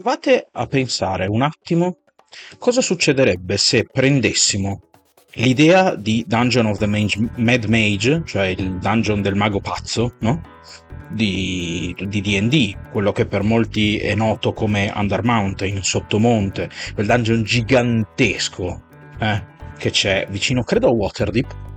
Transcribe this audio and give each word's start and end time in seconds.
Provate 0.00 0.46
a 0.52 0.68
pensare 0.68 1.26
un 1.26 1.42
attimo 1.42 1.96
cosa 2.56 2.80
succederebbe 2.80 3.56
se 3.56 3.82
prendessimo 3.82 4.82
l'idea 5.32 5.96
di 5.96 6.24
Dungeon 6.24 6.66
of 6.66 6.78
the 6.78 6.86
Mage, 6.86 7.18
Mad 7.34 7.64
Mage, 7.64 8.22
cioè 8.24 8.46
il 8.46 8.78
dungeon 8.78 9.22
del 9.22 9.34
mago 9.34 9.58
pazzo, 9.58 10.14
no? 10.20 10.40
Di, 11.10 11.96
di 12.06 12.20
D&D, 12.20 12.90
quello 12.92 13.10
che 13.10 13.26
per 13.26 13.42
molti 13.42 13.98
è 13.98 14.14
noto 14.14 14.52
come 14.52 14.92
Under 14.94 15.24
Mountain, 15.24 15.82
Sottomonte, 15.82 16.70
quel 16.94 17.06
dungeon 17.06 17.42
gigantesco 17.42 18.82
eh, 19.18 19.44
che 19.78 19.90
c'è 19.90 20.28
vicino, 20.30 20.62
credo 20.62 20.86
a 20.86 20.92
Waterdeep. 20.92 21.67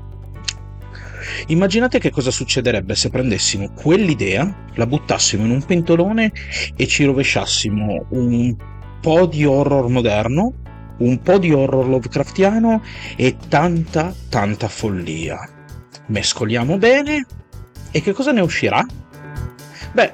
Immaginate 1.47 1.99
che 1.99 2.11
cosa 2.11 2.31
succederebbe 2.31 2.95
se 2.95 3.09
prendessimo 3.09 3.71
quell'idea, 3.71 4.65
la 4.75 4.85
buttassimo 4.85 5.45
in 5.45 5.51
un 5.51 5.63
pentolone 5.63 6.31
e 6.75 6.87
ci 6.87 7.03
rovesciassimo 7.05 8.05
un 8.09 8.55
po' 9.01 9.25
di 9.25 9.45
horror 9.45 9.89
moderno, 9.89 10.53
un 10.99 11.21
po' 11.21 11.37
di 11.37 11.51
horror 11.51 11.87
Lovecraftiano 11.87 12.83
e 13.15 13.37
tanta, 13.47 14.13
tanta 14.29 14.67
follia. 14.67 15.37
Mescoliamo 16.07 16.77
bene 16.77 17.25
e 17.91 18.01
che 18.01 18.13
cosa 18.13 18.31
ne 18.31 18.41
uscirà? 18.41 18.85
Beh, 19.93 20.13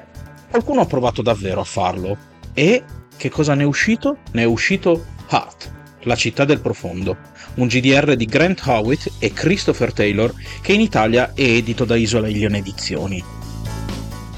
qualcuno 0.50 0.80
ha 0.80 0.86
provato 0.86 1.22
davvero 1.22 1.60
a 1.60 1.64
farlo 1.64 2.16
e 2.54 2.82
che 3.16 3.28
cosa 3.30 3.54
ne 3.54 3.62
è 3.62 3.66
uscito? 3.66 4.18
Ne 4.32 4.42
è 4.42 4.46
uscito 4.46 5.04
Heart, 5.28 5.77
la 6.08 6.16
città 6.16 6.46
del 6.46 6.60
profondo, 6.60 7.16
un 7.56 7.68
GDR 7.68 8.16
di 8.16 8.24
Grant 8.24 8.62
Howitt 8.64 9.12
e 9.18 9.32
Christopher 9.32 9.92
Taylor 9.92 10.34
che 10.62 10.72
in 10.72 10.80
Italia 10.80 11.32
è 11.34 11.42
edito 11.42 11.84
da 11.84 11.96
Isola 11.96 12.28
Ilion 12.28 12.54
Edizioni. 12.54 13.22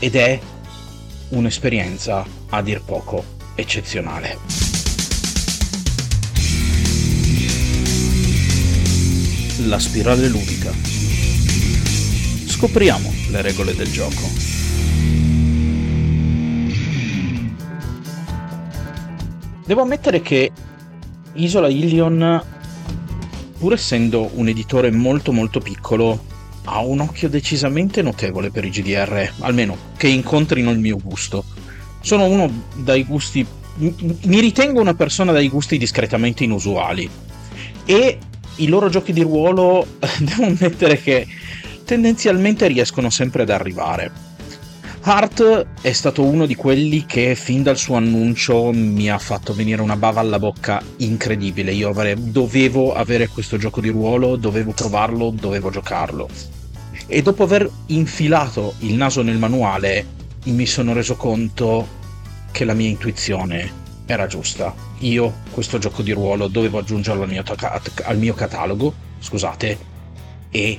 Ed 0.01 0.17
è 0.17 0.39
un'esperienza 1.29 2.27
a 2.49 2.61
dir 2.61 2.83
poco 2.83 3.25
eccezionale. 3.55 4.37
La 9.67 9.79
spirale 9.79 10.27
ludica. 10.27 10.73
Scopriamo 12.47 13.13
le 13.31 13.43
regole 13.43 13.77
del 13.77 13.93
gioco. 13.93 14.29
Devo 19.65 19.83
ammettere 19.83 20.21
che 20.21 20.51
Isola 21.35 21.69
Ilion, 21.69 22.43
pur 23.59 23.73
essendo 23.73 24.31
un 24.35 24.49
editore 24.49 24.91
molto 24.91 25.33
molto 25.33 25.61
piccolo, 25.61 26.25
ha 26.65 26.81
un 26.81 27.01
occhio 27.01 27.29
decisamente 27.29 28.03
notevole 28.03 28.51
per 28.51 28.65
i 28.65 28.71
GDR, 28.71 29.33
almeno 29.41 29.77
che 29.97 30.09
incontrino 30.09 30.71
il 30.71 30.79
mio 30.79 30.99
gusto. 31.03 31.45
Sono 32.01 32.27
uno 32.27 32.51
dai 32.77 33.05
gusti. 33.05 33.47
Mi 33.77 34.41
ritengo 34.41 34.81
una 34.81 34.95
persona 34.95 35.33
dai 35.33 35.49
gusti 35.49 35.79
discretamente 35.79 36.45
inusuali. 36.45 37.09
E 37.85 38.19
i 38.57 38.69
loro 38.69 38.89
giochi 38.89 39.13
di 39.13 39.23
ruolo, 39.23 39.87
devo 40.19 40.45
ammettere 40.45 41.01
che 41.01 41.27
tendenzialmente 41.85 42.67
riescono 42.67 43.09
sempre 43.11 43.43
ad 43.43 43.51
arrivare. 43.51 44.30
Hart 45.03 45.67
è 45.81 45.93
stato 45.93 46.23
uno 46.23 46.45
di 46.45 46.55
quelli 46.55 47.07
che 47.07 47.35
fin 47.35 47.63
dal 47.63 47.79
suo 47.79 47.97
annuncio 47.97 48.71
mi 48.71 49.09
ha 49.09 49.19
fatto 49.19 49.55
venire 49.55 49.81
una 49.81 49.97
bava 49.97 50.21
alla 50.21 50.39
bocca 50.39 50.83
incredibile. 50.99 51.73
Io 51.73 51.89
avrei, 51.89 52.15
dovevo 52.31 52.93
avere 52.93 53.29
questo 53.29 53.57
gioco 53.57 53.81
di 53.81 53.89
ruolo, 53.89 54.37
dovevo 54.37 54.73
provarlo, 54.73 55.31
dovevo 55.31 55.71
giocarlo. 55.71 56.29
E 57.07 57.23
dopo 57.23 57.45
aver 57.45 57.69
infilato 57.87 58.75
il 58.81 58.95
naso 58.95 59.23
nel 59.23 59.39
manuale, 59.39 60.07
mi 60.45 60.67
sono 60.67 60.93
reso 60.93 61.17
conto 61.17 61.89
che 62.51 62.67
la 62.67 62.75
mia 62.75 62.89
intuizione 62.89 63.73
era 64.05 64.27
giusta. 64.27 64.75
Io 64.99 65.33
questo 65.51 65.79
gioco 65.79 66.03
di 66.03 66.13
ruolo 66.13 66.47
dovevo 66.47 66.79
aggiungerlo 66.79 67.23
al 67.23 67.29
mio, 67.31 67.43
al 68.05 68.19
mio 68.19 68.35
catalogo, 68.35 68.93
scusate, 69.19 69.79
e 70.51 70.79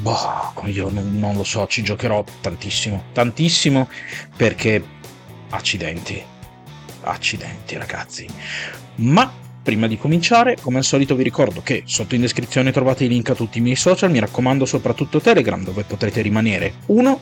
boh, 0.00 0.52
io 0.66 0.90
non, 0.90 1.18
non, 1.18 1.36
lo 1.36 1.44
so, 1.44 1.66
ci 1.66 1.82
giocherò 1.82 2.24
tantissimo, 2.40 3.04
tantissimo 3.12 3.88
perché 4.36 4.82
accidenti, 5.50 6.22
accidenti 7.02 7.76
ragazzi. 7.76 8.26
Ma 8.96 9.32
prima 9.62 9.86
di 9.86 9.96
cominciare, 9.96 10.56
come 10.60 10.78
al 10.78 10.84
solito 10.84 11.14
vi 11.14 11.22
ricordo 11.22 11.62
che 11.62 11.84
sotto 11.86 12.14
in 12.14 12.20
descrizione 12.20 12.70
trovate 12.70 13.04
i 13.04 13.08
link 13.08 13.30
a 13.30 13.34
tutti 13.34 13.58
i 13.58 13.62
miei 13.62 13.76
social, 13.76 14.10
mi 14.10 14.18
raccomando 14.18 14.66
soprattutto 14.66 15.20
Telegram 15.20 15.62
dove 15.64 15.84
potrete 15.84 16.20
rimanere 16.20 16.74
uno 16.86 17.20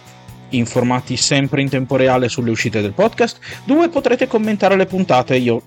informati 0.51 1.17
sempre 1.17 1.63
in 1.63 1.69
tempo 1.69 1.97
reale 1.97 2.29
sulle 2.29 2.51
uscite 2.51 2.81
del 2.81 2.93
podcast. 2.93 3.39
Due, 3.65 3.89
potrete 3.89 4.27
commentare 4.27 4.77
le 4.77 4.87
puntate, 4.87 5.37
io 5.37 5.63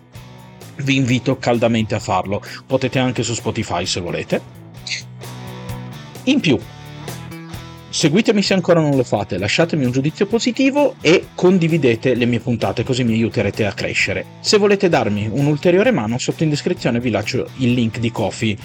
vi 0.78 0.96
invito 0.96 1.38
caldamente 1.38 1.96
a 1.96 2.00
farlo. 2.00 2.42
Potete 2.66 3.00
anche 3.00 3.24
su 3.24 3.34
Spotify 3.34 3.86
se 3.86 4.00
volete. 4.02 4.42
In 6.26 6.40
più, 6.40 6.60
seguitemi 7.96 8.42
se 8.42 8.54
ancora 8.54 8.82
non 8.82 8.98
lo 8.98 9.06
fate, 9.06 9.38
lasciatemi 9.38 9.86
un 9.86 9.92
giudizio 9.92 10.26
positivo 10.26 10.96
e 11.00 11.28
condividete 11.34 12.14
le 12.14 12.26
mie 12.26 12.42
puntate 12.42 12.84
così 12.84 13.06
mi 13.06 13.14
aiuterete 13.14 13.66
a 13.66 13.72
crescere. 13.72 14.26
Se 14.42 14.58
volete 14.58 14.90
darmi 14.90 15.30
un'ulteriore 15.32 15.92
mano, 15.92 16.18
sotto 16.18 16.44
in 16.44 16.50
descrizione 16.50 17.00
vi 17.00 17.10
lascio 17.10 17.48
il 17.60 17.72
link 17.72 18.00
di 18.00 18.12
Kofi 18.12 18.58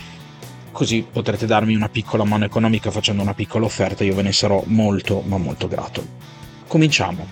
così 0.72 1.06
potrete 1.08 1.46
darmi 1.46 1.76
una 1.76 1.88
piccola 1.88 2.24
mano 2.24 2.44
economica 2.44 2.90
facendo 2.90 3.22
una 3.22 3.34
piccola 3.34 3.66
offerta, 3.66 4.02
io 4.02 4.16
ve 4.16 4.22
ne 4.22 4.32
sarò 4.32 4.64
molto 4.66 5.22
ma 5.24 5.38
molto 5.38 5.68
grato. 5.68 6.04
Cominciamo. 6.66 7.24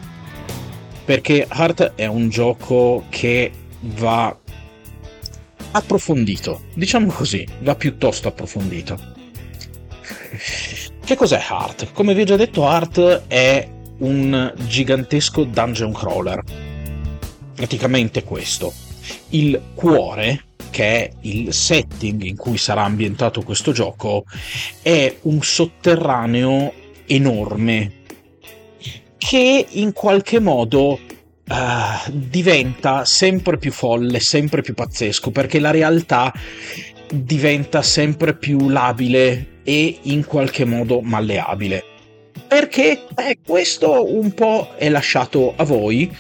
Perché 1.04 1.48
Heart 1.50 1.94
è 1.97 2.06
un 2.06 2.28
gioco 2.28 3.06
che 3.09 3.50
va 3.80 4.38
approfondito, 5.72 6.60
diciamo 6.75 7.10
così, 7.10 7.44
va 7.62 7.75
piuttosto 7.75 8.28
approfondito. 8.28 9.16
Che 11.09 11.17
cos'è 11.17 11.41
Heart? 11.49 11.93
Come 11.95 12.13
vi 12.13 12.21
ho 12.21 12.25
già 12.27 12.37
detto, 12.37 12.65
Heart 12.65 13.23
è 13.29 13.67
un 14.01 14.53
gigantesco 14.55 15.45
dungeon 15.45 15.91
crawler. 15.91 16.45
Praticamente 17.55 18.25
questo. 18.25 18.75
Il 19.31 19.59
cuore 19.75 20.45
che 20.69 20.85
è 20.85 21.11
il 21.23 21.55
setting 21.55 22.25
in 22.25 22.37
cui 22.37 22.59
sarà 22.59 22.83
ambientato 22.83 23.41
questo 23.41 23.73
gioco, 23.73 24.25
è 24.83 25.17
un 25.23 25.41
sotterraneo 25.41 26.75
enorme 27.07 27.93
che 29.17 29.67
in 29.67 29.95
qualche 29.95 30.41
modo 30.41 30.91
uh, 30.91 32.11
diventa 32.11 33.07
sempre 33.07 33.57
più 33.57 33.73
folle, 33.73 34.21
sempre 34.21 34.61
più 34.61 34.75
pazzesco, 34.75 35.31
perché 35.31 35.59
la 35.59 35.71
realtà 35.71 36.35
diventa 37.13 37.83
sempre 37.83 38.35
più 38.35 38.69
labile 38.69 39.61
e 39.63 39.99
in 40.03 40.25
qualche 40.25 40.65
modo 40.65 41.01
malleabile. 41.01 41.85
Perché 42.47 43.05
eh, 43.17 43.39
questo 43.45 44.15
un 44.15 44.33
po' 44.33 44.73
è 44.77 44.89
lasciato 44.89 45.55
a 45.57 45.65
voi 45.65 46.11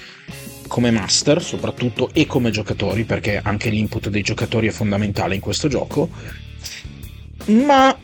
come 0.66 0.90
master 0.90 1.42
soprattutto 1.42 2.10
e 2.12 2.26
come 2.26 2.50
giocatori, 2.50 3.04
perché 3.04 3.40
anche 3.42 3.70
l'input 3.70 4.08
dei 4.08 4.22
giocatori 4.22 4.68
è 4.68 4.70
fondamentale 4.70 5.34
in 5.34 5.40
questo 5.40 5.68
gioco, 5.68 6.10
ma 7.46 7.96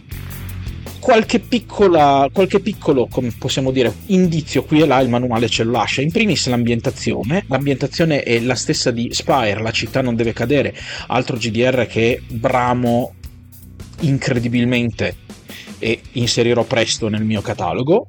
qualche, 1.04 1.38
piccola, 1.38 2.31
qualche 2.32 2.60
piccolo, 2.60 3.06
come 3.10 3.31
possiamo 3.38 3.70
dire, 3.70 3.92
indizio 4.06 4.65
qui 4.65 4.81
e 4.81 4.87
là 4.87 5.00
il 5.00 5.10
manuale 5.10 5.50
ce 5.50 5.62
lo 5.62 5.72
lascia. 5.72 6.00
In 6.00 6.10
primis 6.10 6.47
l'ambientazione, 6.47 7.44
l'ambientazione 7.48 8.22
è 8.22 8.41
la 8.41 8.54
stessa 8.54 8.91
di 8.91 9.10
Spire, 9.12 9.60
la 9.60 9.70
città 9.70 10.00
non 10.00 10.16
deve 10.16 10.32
cadere, 10.32 10.75
altro 11.09 11.37
GDR 11.37 11.87
che 11.87 12.22
bramo 12.26 13.16
incredibilmente 14.00 15.16
e 15.78 16.00
inserirò 16.12 16.65
presto 16.65 17.09
nel 17.09 17.22
mio 17.22 17.42
catalogo. 17.42 18.06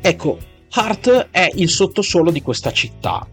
Ecco, 0.00 0.38
Heart 0.74 1.28
è 1.30 1.48
il 1.54 1.68
sottosuolo 1.68 2.32
di 2.32 2.42
questa 2.42 2.72
città. 2.72 3.24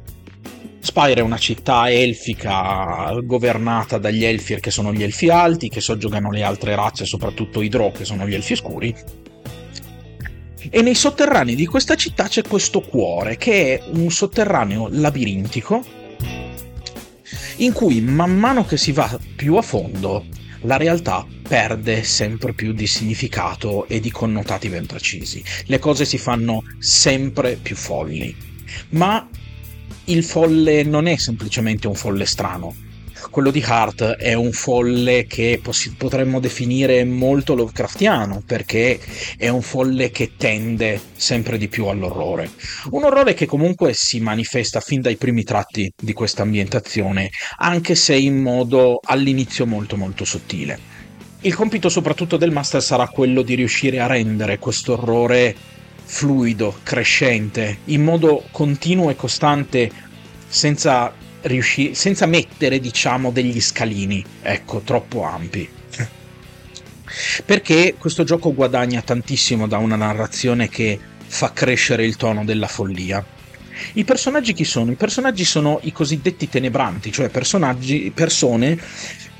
Spire 0.86 1.22
è 1.22 1.22
una 1.22 1.38
città 1.38 1.90
elfica 1.90 3.16
governata 3.24 3.98
dagli 3.98 4.26
Elfir 4.26 4.60
che 4.60 4.70
sono 4.70 4.94
gli 4.94 5.02
Elfi 5.02 5.30
alti, 5.30 5.70
che 5.70 5.80
soggiogano 5.80 6.30
le 6.30 6.44
altre 6.44 6.76
razze, 6.76 7.06
soprattutto 7.06 7.62
i 7.62 7.70
Drow 7.70 7.94
che 7.94 8.04
sono 8.04 8.28
gli 8.28 8.34
Elfi 8.34 8.54
scuri. 8.54 8.94
E 10.70 10.82
nei 10.82 10.94
sotterranei 10.94 11.56
di 11.56 11.66
questa 11.66 11.96
città 11.96 12.28
c'è 12.28 12.44
questo 12.44 12.82
cuore, 12.82 13.38
che 13.38 13.80
è 13.80 13.84
un 13.94 14.12
sotterraneo 14.12 14.90
labirintico, 14.92 15.82
in 17.58 17.72
cui 17.72 18.02
man 18.02 18.36
mano 18.38 18.66
che 18.66 18.76
si 18.76 18.92
va 18.92 19.18
più 19.38 19.56
a 19.56 19.62
fondo 19.62 20.26
la 20.64 20.76
realtà 20.76 21.26
perde 21.48 22.04
sempre 22.04 22.52
più 22.54 22.74
di 22.74 22.88
significato 22.88 23.88
e 23.88 24.02
di 24.02 24.12
connotati 24.12 24.68
ben 24.68 24.86
precisi. 24.86 25.42
Le 25.68 25.80
cose 25.80 26.04
si 26.04 26.18
fanno 26.18 26.62
sempre 26.78 27.56
più 27.56 27.78
folli. 27.78 28.36
Ma 28.90 29.30
il 30.06 30.24
folle 30.24 30.84
non 30.84 31.08
è 31.08 31.16
semplicemente 31.16 31.88
un 31.88 31.96
folle 31.96 32.26
strano. 32.26 32.76
quello 33.30 33.52
di 33.52 33.64
Hart 33.66 34.04
è 34.18 34.34
un 34.34 34.52
folle 34.52 35.26
che 35.26 35.62
potremmo 35.98 36.42
definire 36.42 37.06
molto 37.06 37.56
Lovecraftiano, 37.56 38.44
perché 38.46 39.00
è 39.38 39.48
un 39.48 39.62
folle 39.62 40.12
che 40.12 40.34
tende 40.38 41.00
sempre 41.16 41.58
di 41.58 41.70
più 41.70 41.86
all'orrore. 41.86 42.52
Un 42.92 43.06
orrore 43.06 43.34
che 43.34 43.46
comunque 43.46 43.94
si 43.94 44.20
manifesta 44.20 44.82
fin 44.82 45.02
dai 45.02 45.16
primi 45.16 45.44
tratti 45.44 45.92
di 45.96 46.14
questa 46.14 46.42
ambientazione, 46.42 47.30
anche 47.58 47.96
se 47.96 48.16
in 48.16 48.42
modo 48.42 49.00
all'inizio 49.02 49.66
molto 49.66 49.96
molto 49.96 50.26
sottile. 50.26 50.92
Il 51.42 51.56
compito 51.56 51.90
soprattutto 51.90 52.38
del 52.38 52.52
master 52.52 52.82
sarà 52.82 53.08
quello 53.08 53.42
di 53.42 53.56
riuscire 53.56 54.00
a 54.00 54.08
rendere 54.08 54.60
questo 54.60 54.94
orrore 54.94 55.54
fluido, 56.14 56.78
crescente, 56.84 57.80
in 57.86 58.04
modo 58.04 58.44
continuo 58.52 59.10
e 59.10 59.16
costante, 59.16 59.92
senza 60.48 61.12
riuscire, 61.42 61.96
senza 61.96 62.28
mettere, 62.28 62.80
diciamo, 62.80 63.32
degli 63.32 63.60
scalini, 63.60 64.24
ecco, 64.44 64.82
troppo 64.82 65.24
ampi. 65.24 65.68
Perché 67.46 67.96
questo 67.98 68.24
gioco 68.24 68.54
guadagna 68.54 69.02
tantissimo 69.02 69.68
da 69.68 69.78
una 69.78 69.96
narrazione 69.96 70.70
che 70.70 71.00
fa 71.26 71.52
crescere 71.52 72.06
il 72.06 72.16
tono 72.16 72.46
della 72.46 72.68
follia. 72.68 73.26
I 73.94 74.04
personaggi 74.04 74.54
chi 74.54 74.66
sono? 74.66 74.92
I 74.92 74.96
personaggi 74.96 75.44
sono 75.44 75.80
i 75.82 75.92
cosiddetti 75.92 76.48
tenebranti, 76.48 77.12
cioè 77.12 77.30
personaggi, 77.30 78.12
persone 78.14 78.80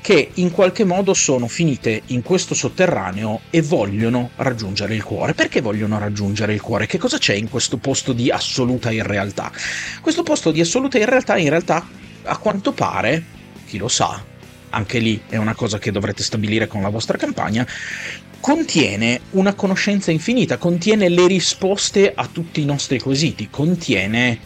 che 0.04 0.32
in 0.34 0.50
qualche 0.50 0.84
modo 0.84 1.14
sono 1.14 1.48
finite 1.48 2.02
in 2.08 2.20
questo 2.20 2.52
sotterraneo 2.52 3.40
e 3.48 3.62
vogliono 3.62 4.32
raggiungere 4.36 4.94
il 4.94 5.02
cuore. 5.02 5.32
Perché 5.32 5.62
vogliono 5.62 5.98
raggiungere 5.98 6.52
il 6.52 6.60
cuore? 6.60 6.84
Che 6.86 6.98
cosa 6.98 7.16
c'è 7.16 7.32
in 7.32 7.48
questo 7.48 7.78
posto 7.78 8.12
di 8.12 8.30
assoluta 8.30 8.90
irrealtà? 8.90 9.50
Questo 10.02 10.22
posto 10.22 10.50
di 10.50 10.60
assoluta 10.60 10.98
irrealtà 10.98 11.38
in 11.38 11.48
realtà 11.48 11.88
a 12.24 12.36
quanto 12.36 12.72
pare, 12.72 13.24
chi 13.64 13.78
lo 13.78 13.88
sa, 13.88 14.22
anche 14.68 14.98
lì 14.98 15.22
è 15.26 15.36
una 15.36 15.54
cosa 15.54 15.78
che 15.78 15.90
dovrete 15.90 16.22
stabilire 16.22 16.66
con 16.66 16.82
la 16.82 16.90
vostra 16.90 17.16
campagna, 17.16 17.66
contiene 18.40 19.20
una 19.30 19.54
conoscenza 19.54 20.10
infinita, 20.10 20.58
contiene 20.58 21.08
le 21.08 21.26
risposte 21.26 22.12
a 22.14 22.28
tutti 22.30 22.60
i 22.60 22.66
nostri 22.66 23.00
quesiti, 23.00 23.48
contiene 23.48 24.38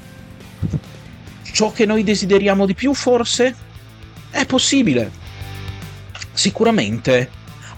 ciò 1.51 1.73
che 1.73 1.85
noi 1.85 2.05
desideriamo 2.05 2.65
di 2.65 2.75
più 2.75 2.95
forse? 2.95 3.67
È 4.31 4.47
possibile, 4.47 5.27
Sicuramente 6.39 7.29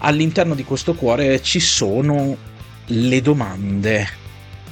all'interno 0.01 0.53
di 0.53 0.63
questo 0.63 0.93
cuore 0.93 1.41
ci 1.41 1.59
sono 1.59 2.37
le 2.85 3.21
domande, 3.23 4.07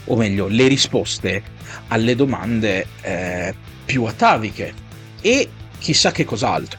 o 0.05 0.15
meglio, 0.15 0.45
le 0.45 0.67
risposte 0.67 1.41
alle 1.87 2.13
domande 2.13 2.85
eh, 3.01 3.55
più 3.83 4.03
ataviche 4.03 4.73
e 5.21 5.49
chissà 5.79 6.11
che 6.11 6.23
cos'altro. 6.23 6.77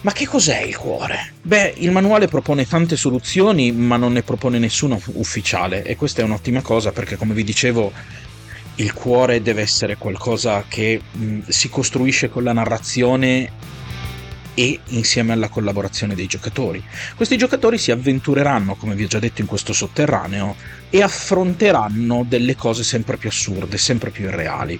Ma 0.00 0.10
che 0.10 0.26
cos'è 0.26 0.62
il 0.62 0.76
cuore? 0.76 1.34
Beh, 1.40 1.74
il 1.76 1.92
manuale 1.92 2.26
propone 2.26 2.66
tante 2.66 2.96
soluzioni, 2.96 3.70
ma 3.70 3.96
non 3.96 4.14
ne 4.14 4.24
propone 4.24 4.58
nessuna 4.58 4.98
ufficiale 5.12 5.84
e 5.84 5.94
questa 5.94 6.22
è 6.22 6.24
un'ottima 6.24 6.62
cosa 6.62 6.90
perché, 6.90 7.14
come 7.14 7.32
vi 7.32 7.44
dicevo, 7.44 7.92
il 8.74 8.92
cuore 8.92 9.40
deve 9.40 9.62
essere 9.62 9.96
qualcosa 9.98 10.64
che 10.66 11.00
mh, 11.12 11.42
si 11.46 11.68
costruisce 11.68 12.28
con 12.28 12.42
la 12.42 12.52
narrazione 12.52 13.70
e 14.54 14.80
insieme 14.88 15.32
alla 15.32 15.48
collaborazione 15.48 16.14
dei 16.14 16.26
giocatori. 16.26 16.82
Questi 17.16 17.36
giocatori 17.36 17.78
si 17.78 17.90
avventureranno, 17.90 18.74
come 18.74 18.94
vi 18.94 19.04
ho 19.04 19.08
già 19.08 19.18
detto, 19.18 19.40
in 19.40 19.46
questo 19.46 19.72
sotterraneo 19.72 20.56
e 20.90 21.02
affronteranno 21.02 22.24
delle 22.28 22.56
cose 22.56 22.84
sempre 22.84 23.16
più 23.16 23.28
assurde, 23.28 23.78
sempre 23.78 24.10
più 24.10 24.24
irreali. 24.24 24.78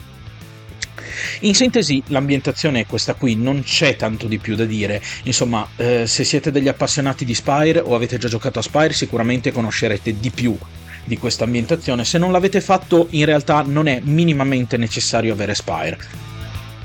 In 1.40 1.54
sintesi, 1.54 2.02
l'ambientazione 2.06 2.80
è 2.80 2.86
questa 2.86 3.14
qui, 3.14 3.34
non 3.34 3.62
c'è 3.62 3.96
tanto 3.96 4.26
di 4.26 4.38
più 4.38 4.54
da 4.54 4.64
dire. 4.64 5.02
Insomma, 5.24 5.66
eh, 5.76 6.06
se 6.06 6.24
siete 6.24 6.50
degli 6.50 6.68
appassionati 6.68 7.24
di 7.24 7.34
Spire 7.34 7.80
o 7.80 7.94
avete 7.94 8.18
già 8.18 8.28
giocato 8.28 8.58
a 8.58 8.62
Spire, 8.62 8.92
sicuramente 8.92 9.52
conoscerete 9.52 10.18
di 10.18 10.30
più 10.30 10.56
di 11.04 11.18
questa 11.18 11.44
ambientazione. 11.44 12.04
Se 12.04 12.18
non 12.18 12.32
l'avete 12.32 12.60
fatto, 12.60 13.08
in 13.10 13.24
realtà 13.24 13.62
non 13.62 13.88
è 13.88 14.00
minimamente 14.02 14.76
necessario 14.76 15.32
avere 15.32 15.54
Spire 15.54 16.30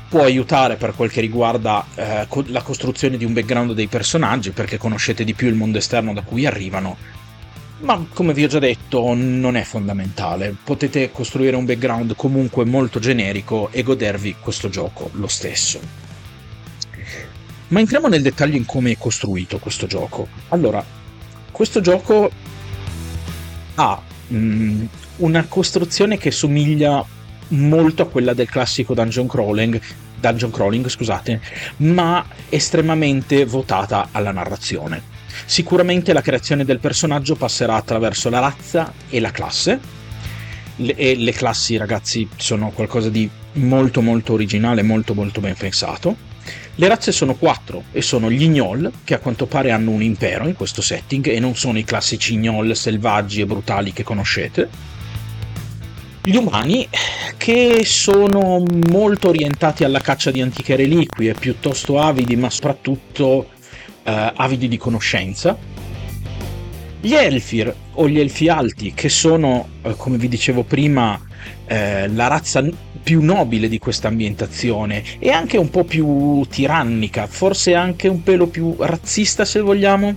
può 0.10 0.24
aiutare 0.24 0.76
per 0.76 0.94
quel 0.96 1.12
che 1.12 1.22
riguarda 1.22 1.86
eh, 1.96 2.28
la 2.46 2.62
costruzione 2.62 3.18
di 3.18 3.26
un 3.26 3.34
background 3.34 3.74
dei 3.74 3.88
personaggi, 3.88 4.52
perché 4.52 4.78
conoscete 4.78 5.24
di 5.24 5.34
più 5.34 5.48
il 5.48 5.56
mondo 5.56 5.78
esterno 5.78 6.14
da 6.14 6.22
cui 6.22 6.46
arrivano. 6.46 6.98
Ma 7.80 8.04
come 8.12 8.34
vi 8.34 8.44
ho 8.44 8.48
già 8.48 8.60
detto, 8.60 9.14
non 9.14 9.56
è 9.56 9.64
fondamentale. 9.64 10.56
Potete 10.64 11.12
costruire 11.12 11.56
un 11.56 11.66
background 11.66 12.16
comunque 12.16 12.66
molto 12.66 13.00
generico 13.00 13.70
e 13.72 13.84
godervi 13.84 14.36
questo 14.40 14.70
gioco 14.70 15.10
lo 15.14 15.28
stesso. 15.28 15.80
Ma 17.70 17.80
entriamo 17.80 18.08
nel 18.08 18.22
dettaglio 18.22 18.56
in 18.56 18.66
come 18.66 18.92
è 18.92 18.98
costruito 18.98 19.60
questo 19.60 19.86
gioco. 19.86 20.28
Allora, 20.50 20.84
questo 21.52 21.82
gioco 21.82 22.32
ha 23.76 24.02
mh, 24.28 24.38
mm, 24.38 24.86
una 25.18 25.46
costruzione 25.46 26.18
che 26.18 26.32
somiglia 26.32 27.06
molto 27.50 28.04
a 28.04 28.08
quella 28.08 28.34
del 28.34 28.50
classico 28.50 28.94
dungeon 28.94 29.28
crawling, 29.28 29.80
dungeon 30.20 30.52
crawling 30.52 30.88
scusate, 30.88 31.42
ma 31.78 32.26
estremamente 32.50 33.46
votata 33.46 34.10
alla 34.12 34.32
narrazione. 34.32 35.16
Sicuramente 35.46 36.14
la 36.14 36.22
creazione 36.22 36.66
del 36.66 36.80
personaggio 36.80 37.36
passerà 37.36 37.76
attraverso 37.76 38.30
la 38.30 38.40
razza 38.40 38.92
e 39.10 39.20
la 39.20 39.32
classe. 39.32 39.96
Le, 40.80 40.96
e 40.96 41.16
le 41.16 41.32
classi, 41.32 41.78
ragazzi, 41.78 42.28
sono 42.36 42.70
qualcosa 42.70 43.10
di 43.10 43.30
molto 43.54 44.02
molto 44.02 44.34
originale, 44.34 44.84
molto 44.84 45.14
molto 45.14 45.42
ben 45.42 45.56
pensato. 45.56 46.26
Le 46.76 46.88
razze 46.88 47.12
sono 47.12 47.34
quattro 47.34 47.86
e 47.92 48.02
sono 48.04 48.30
gli 48.30 48.48
Gnoll, 48.48 48.92
che 49.04 49.16
a 49.16 49.20
quanto 49.20 49.48
pare 49.48 49.72
hanno 49.72 49.92
un 49.92 50.04
impero 50.04 50.48
in 50.48 50.54
questo 50.54 50.82
setting 50.82 51.28
e 51.28 51.40
non 51.40 51.56
sono 51.56 51.80
i 51.80 51.84
classici 51.84 52.38
Gnoll 52.38 52.72
selvaggi 52.74 53.42
e 53.42 53.48
brutali 53.48 53.94
che 53.94 54.04
conoscete 54.04 54.97
gli 56.28 56.36
umani 56.36 56.86
che 57.38 57.84
sono 57.86 58.62
molto 58.90 59.30
orientati 59.30 59.86
alla 59.86 60.02
caccia 60.02 60.30
di 60.30 60.42
antiche 60.42 60.76
reliquie, 60.76 61.34
piuttosto 61.34 62.02
avidi, 62.02 62.36
ma 62.36 62.50
soprattutto 62.50 63.48
eh, 64.04 64.34
avidi 64.36 64.68
di 64.68 64.76
conoscenza. 64.76 65.58
Gli 67.00 67.14
Elfir 67.14 67.74
o 67.94 68.10
gli 68.10 68.20
Elfi 68.20 68.50
Alti, 68.50 68.94
che 68.94 69.08
sono, 69.08 69.70
eh, 69.84 69.96
come 69.96 70.18
vi 70.18 70.28
dicevo 70.28 70.64
prima, 70.64 71.18
eh, 71.66 72.10
la 72.10 72.28
razza 72.28 72.62
più 73.02 73.24
nobile 73.24 73.70
di 73.70 73.80
questa 73.80 74.10
ambientazione 74.10 75.02
e 75.20 75.30
anche 75.30 75.58
un 75.58 75.70
po' 75.70 75.86
più 75.86 76.46
tirannica, 76.50 77.26
forse 77.28 77.74
anche 77.74 78.10
un 78.10 78.22
pelo 78.22 78.48
più 78.48 78.76
razzista 78.78 79.46
se 79.46 79.62
vogliamo, 79.62 80.14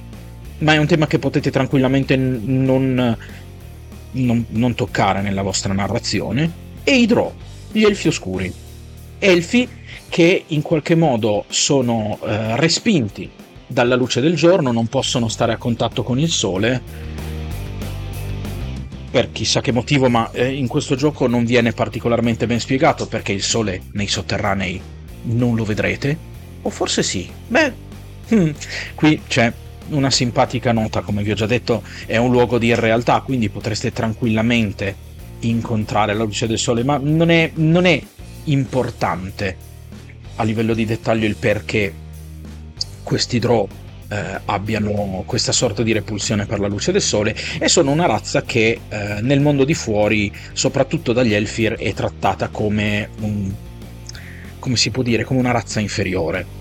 ma 0.58 0.74
è 0.74 0.76
un 0.76 0.88
tema 0.88 1.06
che 1.06 1.20
potete 1.20 1.52
tranquillamente 1.52 2.16
non 2.16 3.16
non, 4.12 4.44
non 4.50 4.74
toccare 4.74 5.22
nella 5.22 5.42
vostra 5.42 5.72
narrazione, 5.72 6.68
e 6.84 6.96
i 6.96 7.06
Drow, 7.06 7.32
gli 7.70 7.84
elfi 7.84 8.08
oscuri. 8.08 8.52
Elfi 9.18 9.68
che 10.08 10.44
in 10.48 10.62
qualche 10.62 10.94
modo 10.94 11.44
sono 11.48 12.18
eh, 12.22 12.56
respinti 12.56 13.30
dalla 13.66 13.94
luce 13.94 14.20
del 14.20 14.34
giorno, 14.34 14.72
non 14.72 14.88
possono 14.88 15.28
stare 15.28 15.52
a 15.52 15.56
contatto 15.56 16.02
con 16.02 16.18
il 16.18 16.30
sole, 16.30 16.82
per 19.10 19.32
chissà 19.32 19.60
che 19.60 19.72
motivo, 19.72 20.08
ma 20.08 20.30
eh, 20.32 20.52
in 20.52 20.68
questo 20.68 20.94
gioco 20.94 21.26
non 21.26 21.44
viene 21.44 21.72
particolarmente 21.72 22.46
ben 22.46 22.60
spiegato 22.60 23.06
perché 23.06 23.32
il 23.32 23.42
sole 23.42 23.82
nei 23.92 24.06
sotterranei 24.06 24.80
non 25.22 25.56
lo 25.56 25.64
vedrete. 25.64 26.16
O 26.62 26.70
forse 26.70 27.02
sì. 27.02 27.28
Beh, 27.48 27.72
hmm, 28.32 28.50
qui 28.94 29.20
c'è 29.26 29.52
una 29.90 30.10
simpatica 30.10 30.72
nota, 30.72 31.00
come 31.00 31.22
vi 31.22 31.30
ho 31.30 31.34
già 31.34 31.46
detto, 31.46 31.82
è 32.06 32.16
un 32.16 32.30
luogo 32.30 32.58
di 32.58 32.68
irrealtà, 32.68 33.20
quindi 33.20 33.48
potreste 33.48 33.92
tranquillamente 33.92 35.08
incontrare 35.40 36.14
la 36.14 36.24
luce 36.24 36.46
del 36.46 36.58
sole, 36.58 36.84
ma 36.84 36.98
non 37.00 37.30
è, 37.30 37.50
non 37.54 37.86
è 37.86 38.00
importante 38.44 39.68
a 40.36 40.42
livello 40.42 40.74
di 40.74 40.84
dettaglio 40.84 41.26
il 41.26 41.36
perché 41.36 41.92
questi 43.02 43.38
draw 43.38 43.68
eh, 44.08 44.40
abbiano 44.44 45.22
questa 45.26 45.52
sorta 45.52 45.82
di 45.82 45.92
repulsione 45.92 46.46
per 46.46 46.60
la 46.60 46.66
luce 46.66 46.92
del 46.92 47.02
sole 47.02 47.34
e 47.58 47.68
sono 47.68 47.90
una 47.90 48.06
razza 48.06 48.42
che 48.42 48.80
eh, 48.88 49.18
nel 49.20 49.40
mondo 49.40 49.64
di 49.64 49.74
fuori, 49.74 50.32
soprattutto 50.52 51.12
dagli 51.12 51.34
Elfir, 51.34 51.74
è 51.74 51.92
trattata 51.92 52.48
come 52.48 53.10
un, 53.20 53.52
come 54.58 54.76
si 54.76 54.90
può 54.90 55.02
dire, 55.02 55.24
come 55.24 55.40
una 55.40 55.52
razza 55.52 55.80
inferiore 55.80 56.58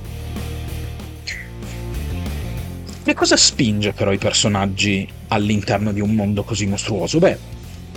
Che 3.09 3.15
cosa 3.15 3.37
spinge 3.37 3.91
però 3.91 4.11
i 4.11 4.19
personaggi 4.19 5.07
all'interno 5.29 5.91
di 5.91 5.99
un 5.99 6.13
mondo 6.13 6.43
così 6.43 6.67
mostruoso? 6.67 7.17
Beh, 7.17 7.39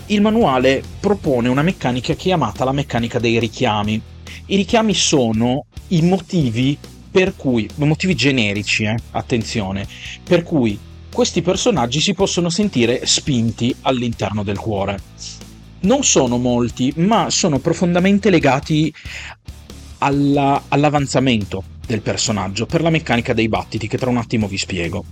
il 0.06 0.22
manuale 0.22 0.82
propone 1.00 1.50
una 1.50 1.60
meccanica 1.60 2.14
chiamata 2.14 2.64
la 2.64 2.72
meccanica 2.72 3.18
dei 3.18 3.38
richiami. 3.38 4.00
I 4.46 4.56
richiami 4.56 4.94
sono 4.94 5.66
i 5.88 6.00
motivi 6.00 6.78
per 7.10 7.36
cui, 7.36 7.68
motivi 7.74 8.14
generici, 8.14 8.84
eh, 8.84 8.96
attenzione, 9.10 9.86
per 10.24 10.42
cui 10.42 10.78
questi 11.12 11.42
personaggi 11.42 12.00
si 12.00 12.14
possono 12.14 12.48
sentire 12.48 13.04
spinti 13.04 13.76
all'interno 13.82 14.42
del 14.42 14.56
cuore. 14.56 14.98
Non 15.80 16.04
sono 16.04 16.38
molti, 16.38 16.90
ma 16.96 17.28
sono 17.28 17.58
profondamente 17.58 18.30
legati 18.30 18.90
alla, 19.98 20.62
all'avanzamento, 20.68 21.64
del 21.86 22.00
personaggio 22.00 22.66
per 22.66 22.82
la 22.82 22.90
meccanica 22.90 23.32
dei 23.32 23.48
battiti 23.48 23.88
che 23.88 23.98
tra 23.98 24.10
un 24.10 24.16
attimo 24.16 24.46
vi 24.46 24.58
spiego. 24.58 25.04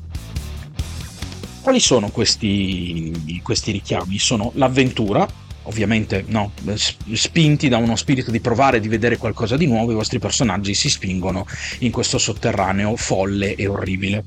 Quali 1.60 1.80
sono 1.80 2.08
questi, 2.08 3.40
questi 3.42 3.70
richiami? 3.70 4.18
Sono 4.18 4.50
l'avventura, 4.54 5.28
ovviamente 5.64 6.24
no, 6.28 6.52
spinti 7.12 7.68
da 7.68 7.76
uno 7.76 7.96
spirito 7.96 8.30
di 8.30 8.40
provare, 8.40 8.80
di 8.80 8.88
vedere 8.88 9.18
qualcosa 9.18 9.56
di 9.56 9.66
nuovo, 9.66 9.92
i 9.92 9.94
vostri 9.94 10.18
personaggi 10.18 10.72
si 10.72 10.88
spingono 10.88 11.46
in 11.80 11.90
questo 11.90 12.16
sotterraneo 12.16 12.96
folle 12.96 13.54
e 13.56 13.66
orribile. 13.66 14.24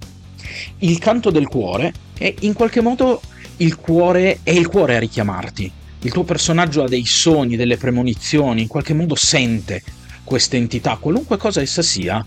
Il 0.79 0.99
canto 0.99 1.31
del 1.31 1.47
cuore 1.47 1.91
è 2.17 2.33
in 2.41 2.53
qualche 2.53 2.81
modo 2.81 3.19
il 3.57 3.77
cuore, 3.77 4.39
è 4.43 4.51
il 4.51 4.67
cuore 4.67 4.95
a 4.95 4.99
richiamarti. 4.99 5.71
Il 6.01 6.11
tuo 6.11 6.23
personaggio 6.23 6.83
ha 6.83 6.87
dei 6.87 7.05
sogni, 7.05 7.55
delle 7.55 7.77
premonizioni, 7.77 8.61
in 8.61 8.67
qualche 8.67 8.93
modo 8.93 9.15
sente 9.15 9.81
questa 10.23 10.55
entità, 10.55 10.97
qualunque 10.97 11.37
cosa 11.37 11.61
essa 11.61 11.81
sia, 11.81 12.25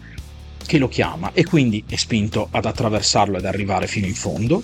che 0.67 0.79
lo 0.79 0.89
chiama 0.89 1.31
e 1.33 1.45
quindi 1.45 1.85
è 1.89 1.97
spinto 1.97 2.49
ad 2.51 2.65
attraversarlo 2.65 3.39
ed 3.39 3.45
arrivare 3.45 3.87
fino 3.87 4.07
in 4.07 4.15
fondo. 4.15 4.63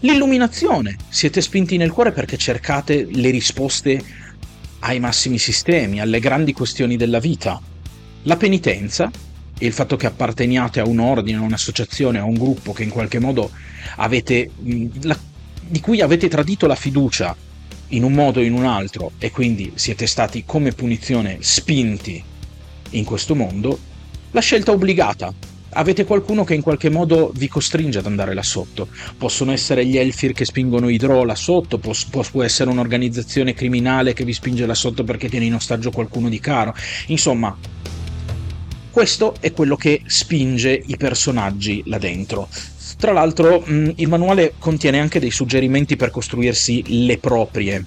L'illuminazione, 0.00 0.96
siete 1.08 1.40
spinti 1.40 1.76
nel 1.76 1.90
cuore 1.90 2.12
perché 2.12 2.36
cercate 2.36 3.06
le 3.10 3.30
risposte 3.30 4.00
ai 4.80 5.00
massimi 5.00 5.38
sistemi, 5.38 6.00
alle 6.00 6.20
grandi 6.20 6.52
questioni 6.52 6.96
della 6.96 7.18
vita. 7.18 7.60
La 8.22 8.36
penitenza 8.36 9.10
e 9.58 9.66
il 9.66 9.72
fatto 9.72 9.96
che 9.96 10.06
apparteniate 10.06 10.78
a 10.78 10.86
un 10.86 11.00
ordine, 11.00 11.38
a 11.38 11.42
un'associazione, 11.42 12.18
a 12.18 12.24
un 12.24 12.34
gruppo 12.34 12.72
che 12.72 12.84
in 12.84 12.90
qualche 12.90 13.18
modo 13.18 13.50
avete, 13.96 14.50
la, 15.02 15.18
di 15.66 15.80
cui 15.80 16.00
avete 16.00 16.28
tradito 16.28 16.68
la 16.68 16.76
fiducia 16.76 17.34
in 17.88 18.04
un 18.04 18.12
modo 18.12 18.38
o 18.38 18.42
in 18.42 18.52
un 18.52 18.66
altro 18.66 19.12
e 19.18 19.30
quindi 19.30 19.72
siete 19.74 20.06
stati 20.06 20.44
come 20.46 20.72
punizione 20.72 21.38
spinti 21.40 22.22
in 22.90 23.04
questo 23.04 23.34
mondo, 23.34 23.78
la 24.30 24.40
scelta 24.40 24.72
obbligata. 24.72 25.32
Avete 25.72 26.04
qualcuno 26.04 26.44
che 26.44 26.54
in 26.54 26.62
qualche 26.62 26.88
modo 26.88 27.30
vi 27.34 27.46
costringe 27.46 27.98
ad 27.98 28.06
andare 28.06 28.32
là 28.32 28.42
sotto. 28.42 28.88
Possono 29.16 29.52
essere 29.52 29.84
gli 29.84 29.98
Elfir 29.98 30.32
che 30.32 30.44
spingono 30.44 30.88
i 30.88 30.96
Drow 30.96 31.24
là 31.24 31.34
sotto, 31.34 31.78
può, 31.78 31.92
può 32.30 32.42
essere 32.42 32.70
un'organizzazione 32.70 33.52
criminale 33.52 34.14
che 34.14 34.24
vi 34.24 34.32
spinge 34.32 34.64
là 34.64 34.74
sotto 34.74 35.04
perché 35.04 35.28
tiene 35.28 35.44
in 35.44 35.54
ostaggio 35.54 35.90
qualcuno 35.90 36.28
di 36.28 36.40
caro. 36.40 36.74
Insomma, 37.08 37.56
questo 38.90 39.34
è 39.40 39.52
quello 39.52 39.76
che 39.76 40.02
spinge 40.06 40.82
i 40.86 40.96
personaggi 40.96 41.82
là 41.86 41.98
dentro. 41.98 42.48
Tra 42.98 43.12
l'altro, 43.12 43.62
il 43.66 44.08
manuale 44.08 44.54
contiene 44.58 44.98
anche 44.98 45.20
dei 45.20 45.30
suggerimenti 45.30 45.96
per 45.96 46.10
costruirsi 46.10 47.04
le 47.04 47.18
proprie, 47.18 47.84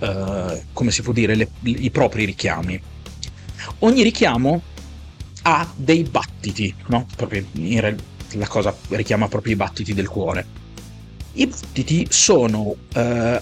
uh, 0.00 0.60
come 0.72 0.90
si 0.90 1.02
può 1.02 1.12
dire, 1.12 1.34
le, 1.36 1.48
i 1.62 1.90
propri 1.90 2.24
richiami 2.24 2.80
ogni 3.80 4.02
richiamo 4.02 4.62
ha 5.42 5.70
dei 5.76 6.02
battiti, 6.04 6.74
no? 6.86 7.06
Proprio 7.16 7.44
in, 7.52 7.96
la 8.32 8.46
cosa 8.46 8.74
richiama 8.88 9.28
proprio 9.28 9.52
i 9.52 9.56
battiti 9.56 9.94
del 9.94 10.08
cuore. 10.08 10.46
I 11.34 11.46
battiti 11.46 12.06
sono 12.08 12.74
eh, 12.94 13.40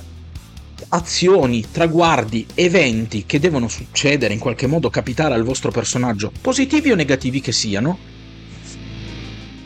azioni, 0.89 1.65
traguardi, 1.71 2.47
eventi 2.55 3.25
che 3.27 3.39
devono 3.39 3.69
succedere, 3.69 4.33
in 4.33 4.41
qualche 4.41 4.67
modo 4.67 4.91
capitare 4.91 5.35
al 5.35 5.43
vostro 5.43 5.71
personaggio, 5.71 6.33
positivi 6.41 6.91
o 6.91 6.95
negativi 6.95 7.41
che 7.41 7.53
siano, 7.53 7.99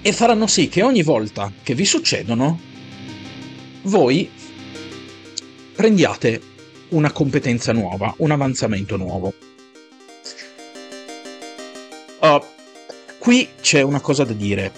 e 0.03 0.13
faranno 0.13 0.47
sì 0.47 0.69
che 0.69 0.83
ogni 0.83 1.03
volta 1.03 1.51
che 1.63 1.75
vi 1.75 1.85
succedono, 1.85 2.61
voi 3.83 4.31
prendiate 5.75 6.41
una 6.91 7.11
competenza 7.11 7.73
nuova, 7.73 8.15
un 8.19 8.31
avanzamento 8.31 8.97
nuovo. 8.97 9.33
Uh, 12.21 12.43
qui 13.19 13.49
c'è 13.61 13.83
una 13.83 14.01
cosa 14.01 14.25
da 14.25 14.33
dire. 14.33 14.73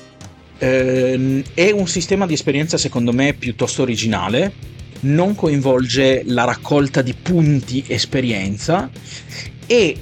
Uh, 0.59 1.42
è 1.54 1.71
un 1.71 1.87
sistema 1.87 2.26
di 2.26 2.35
esperienza 2.35 2.76
secondo 2.76 3.12
me 3.12 3.35
piuttosto 3.35 3.83
originale, 3.83 4.52
non 5.00 5.35
coinvolge 5.35 6.23
la 6.26 6.45
raccolta 6.45 7.02
di 7.02 7.14
punti 7.14 7.85
esperienza 7.87 8.90
e 9.66 9.97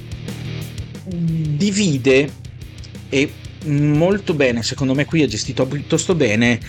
divide 1.05 2.33
e 3.09 3.31
molto 3.65 4.33
bene, 4.33 4.63
secondo 4.63 4.93
me 4.93 5.05
qui 5.05 5.21
è 5.21 5.27
gestito 5.27 5.65
piuttosto 5.65 6.15
bene 6.15 6.59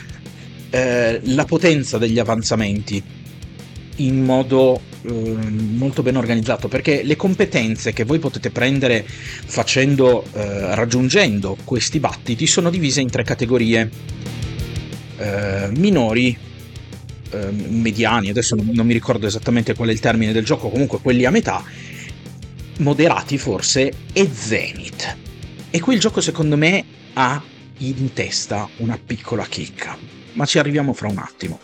eh, 0.71 1.21
la 1.23 1.45
potenza 1.45 1.99
degli 1.99 2.19
avanzamenti 2.19 3.03
in 3.99 4.25
modo 4.25 4.81
eh, 5.03 5.11
molto 5.11 6.03
ben 6.03 6.17
organizzato 6.17 6.69
perché 6.69 7.03
le 7.03 7.17
competenze 7.17 7.93
che 7.93 8.05
voi 8.05 8.19
potete 8.19 8.51
prendere 8.51 9.05
facendo 9.07 10.25
eh, 10.33 10.75
raggiungendo 10.75 11.57
questi 11.65 11.99
battiti 11.99 12.47
sono 12.47 12.71
divise 12.71 13.01
in 13.01 13.11
tre 13.11 13.23
categorie. 13.23 13.91
Eh, 15.21 15.69
minori 15.77 16.37
eh, 17.31 17.51
mediani 17.51 18.29
adesso 18.29 18.55
non, 18.55 18.71
non 18.73 18.87
mi 18.87 18.93
ricordo 18.93 19.27
esattamente 19.27 19.75
qual 19.75 19.89
è 19.89 19.93
il 19.93 19.99
termine 19.99 20.31
del 20.31 20.45
gioco 20.45 20.69
comunque 20.69 21.01
quelli 21.01 21.25
a 21.25 21.31
metà 21.31 21.65
moderati 22.79 23.39
forse 23.39 23.93
e 24.13 24.29
zenith. 24.33 25.17
E 25.71 25.81
qui 25.81 25.95
il 25.95 26.01
gioco 26.01 26.21
secondo 26.21 26.57
me 26.57 26.85
ha 27.15 27.43
in 27.79 28.13
testa 28.13 28.69
una 28.77 28.99
piccola 29.05 29.45
chicca. 29.45 29.97
Ma 30.35 30.45
ci 30.45 30.59
arriviamo 30.59 30.93
fra 30.93 31.09
un 31.09 31.19
attimo 31.19 31.59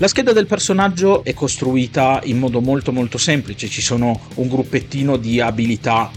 la 0.00 0.08
scheda 0.08 0.32
del 0.32 0.46
personaggio 0.46 1.22
è 1.24 1.34
costruita 1.34 2.22
in 2.24 2.38
modo 2.38 2.62
molto 2.62 2.90
molto 2.90 3.18
semplice, 3.18 3.68
ci 3.68 3.82
sono 3.82 4.18
un 4.36 4.48
gruppettino 4.48 5.18
di 5.18 5.42
abilità 5.42 6.10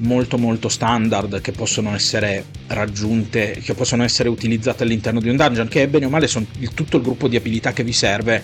molto 0.00 0.36
molto 0.36 0.68
standard 0.68 1.40
che 1.40 1.52
possono 1.52 1.94
essere 1.94 2.44
raggiunte, 2.66 3.58
che 3.64 3.72
possono 3.72 4.02
essere 4.02 4.28
utilizzate 4.28 4.82
all'interno 4.82 5.20
di 5.20 5.30
un 5.30 5.36
dungeon, 5.36 5.68
che 5.68 5.88
bene 5.88 6.04
o 6.04 6.10
male 6.10 6.26
sono 6.26 6.44
il, 6.58 6.74
tutto 6.74 6.98
il 6.98 7.02
gruppo 7.02 7.28
di 7.28 7.36
abilità 7.36 7.72
che 7.72 7.82
vi 7.82 7.94
serve. 7.94 8.42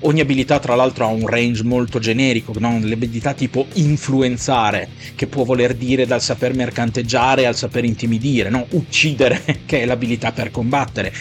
Ogni 0.00 0.20
abilità 0.20 0.58
tra 0.58 0.74
l'altro 0.74 1.04
ha 1.04 1.08
un 1.08 1.26
range 1.26 1.62
molto 1.62 1.98
generico, 1.98 2.54
no? 2.58 2.78
le 2.82 2.94
abilità 2.94 3.34
tipo 3.34 3.66
influenzare, 3.74 4.88
che 5.16 5.26
può 5.26 5.44
voler 5.44 5.74
dire 5.74 6.06
dal 6.06 6.22
saper 6.22 6.54
mercanteggiare 6.54 7.44
al 7.44 7.56
saper 7.56 7.84
intimidire, 7.84 8.48
no? 8.48 8.64
uccidere, 8.70 9.60
che 9.66 9.82
è 9.82 9.84
l'abilità 9.84 10.32
per 10.32 10.50
combattere. 10.50 11.12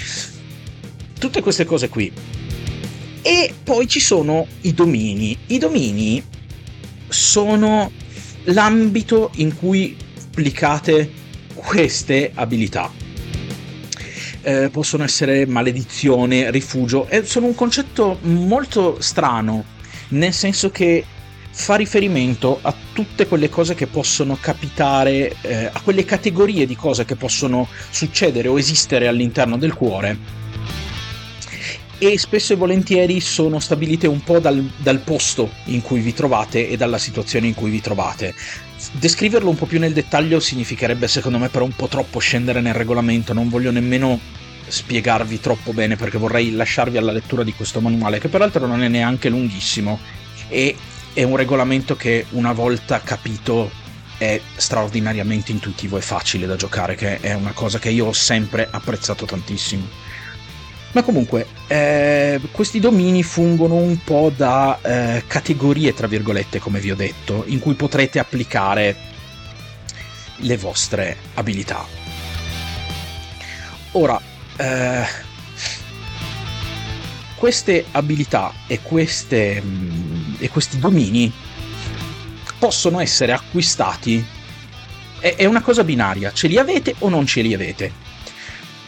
Tutte 1.20 1.42
queste 1.42 1.66
cose 1.66 1.90
qui 1.90 2.38
e 3.22 3.54
poi 3.64 3.88
ci 3.88 4.00
sono 4.00 4.48
i 4.62 4.74
domini. 4.74 5.38
I 5.48 5.58
domini 5.58 6.24
sono 7.08 7.92
l'ambito 8.46 9.32
in 9.36 9.56
cui 9.56 9.96
applicate 10.40 11.12
queste 11.54 12.32
abilità. 12.34 12.92
Eh, 14.42 14.70
possono 14.72 15.04
essere 15.04 15.46
maledizione, 15.46 16.50
rifugio, 16.50 17.08
e 17.08 17.26
sono 17.26 17.48
un 17.48 17.56
concetto 17.56 18.20
molto 18.22 19.02
strano, 19.02 19.66
nel 20.10 20.34
senso 20.34 20.70
che 20.70 21.04
fa 21.52 21.76
riferimento 21.76 22.60
a 22.62 22.74
tutte 22.94 23.28
quelle 23.28 23.50
cose 23.50 23.76
che 23.76 23.88
possono 23.88 24.38
capitare, 24.40 25.36
eh, 25.42 25.66
a 25.66 25.82
quelle 25.84 26.06
categorie 26.06 26.66
di 26.66 26.76
cose 26.76 27.04
che 27.04 27.18
possono 27.18 27.68
succedere 27.90 28.48
o 28.48 28.58
esistere 28.58 29.08
all'interno 29.10 29.58
del 29.58 29.74
cuore 29.74 30.39
e 32.00 32.18
spesso 32.18 32.54
e 32.54 32.56
volentieri 32.56 33.20
sono 33.20 33.60
stabilite 33.60 34.08
un 34.08 34.24
po' 34.24 34.40
dal, 34.40 34.68
dal, 34.78 35.00
posto 35.00 35.52
in 35.66 35.82
cui 35.82 36.00
vi 36.00 36.14
trovate 36.14 36.70
e 36.70 36.78
dalla 36.78 36.98
situazione 36.98 37.48
in 37.48 37.54
cui 37.54 37.70
vi 37.70 37.82
trovate. 37.82 38.34
Descriverlo 38.94 39.50
un 39.50 39.58
po' 39.58 39.66
più 39.66 39.80
nel 39.80 39.92
dettaglio 39.92 40.40
significherebbe 40.40 41.10
secondo 41.10 41.38
me 41.38 41.50
però 41.50 41.66
un 41.66 41.76
po' 41.76 41.88
troppo 41.88 42.20
scendere 42.20 42.62
nel 42.62 42.74
regolamento, 42.74 43.34
non 43.34 43.50
voglio 43.50 43.72
nemmeno 43.72 44.18
spiegarvi 44.66 45.42
troppo 45.42 45.74
bene 45.74 45.98
perché 45.98 46.18
vorrei 46.18 46.52
lasciarvi 46.52 46.98
alla 46.98 47.12
lettura 47.12 47.44
di 47.44 47.54
questo 47.54 47.82
manuale 47.82 48.20
che 48.20 48.30
peraltro 48.30 48.66
non 48.66 48.82
è 48.82 48.88
neanche 48.88 49.28
lunghissimo 49.28 50.00
e 50.48 50.76
è 51.12 51.24
un 51.24 51.36
regolamento 51.36 51.98
che 51.98 52.28
una 52.32 52.54
volta 52.54 53.02
capito 53.02 53.70
è 54.18 54.40
straordinariamente 54.56 55.52
intuitivo 55.52 55.98
e 55.98 56.02
facile 56.02 56.46
da 56.46 56.56
giocare 56.56 56.96
che 56.96 57.20
è 57.20 57.34
una 57.34 57.52
cosa 57.52 57.78
che 57.78 57.90
io 57.90 58.06
ho 58.06 58.14
sempre 58.14 58.68
apprezzato 58.70 59.26
tantissimo. 59.26 60.09
Ma 60.92 61.04
comunque, 61.04 61.46
eh, 61.68 62.40
questi 62.52 62.80
domini 62.80 63.22
fungono 63.22 63.76
un 63.76 64.00
po' 64.04 64.32
da 64.36 64.80
eh, 64.82 65.24
categorie, 65.28 65.94
tra 65.94 66.08
virgolette, 66.08 66.58
come 66.58 66.80
vi 66.80 66.90
ho 66.90 66.96
detto, 66.96 67.44
in 67.46 67.60
cui 67.60 67.76
potrete 67.76 68.18
applicare 68.18 68.96
le 70.38 70.58
vostre 70.58 71.18
abilità. 71.36 71.86
Ora, 73.92 74.20
eh, 74.58 75.06
queste 77.36 77.86
abilità 77.92 78.52
e, 78.66 78.80
queste, 78.82 79.62
mh, 79.62 79.68
mm, 79.68 80.34
e 80.40 80.50
questi 80.50 80.80
domini 80.80 81.32
possono 82.58 83.00
essere 83.00 83.32
acquistati. 83.32 84.26
È, 85.20 85.36
è 85.36 85.46
una 85.46 85.62
cosa 85.62 85.84
binaria, 85.84 86.34
ce 86.34 86.48
li 86.48 86.58
avete 86.58 86.96
o 87.00 87.10
non 87.10 87.28
ce 87.28 87.42
li 87.42 87.54
avete 87.54 88.08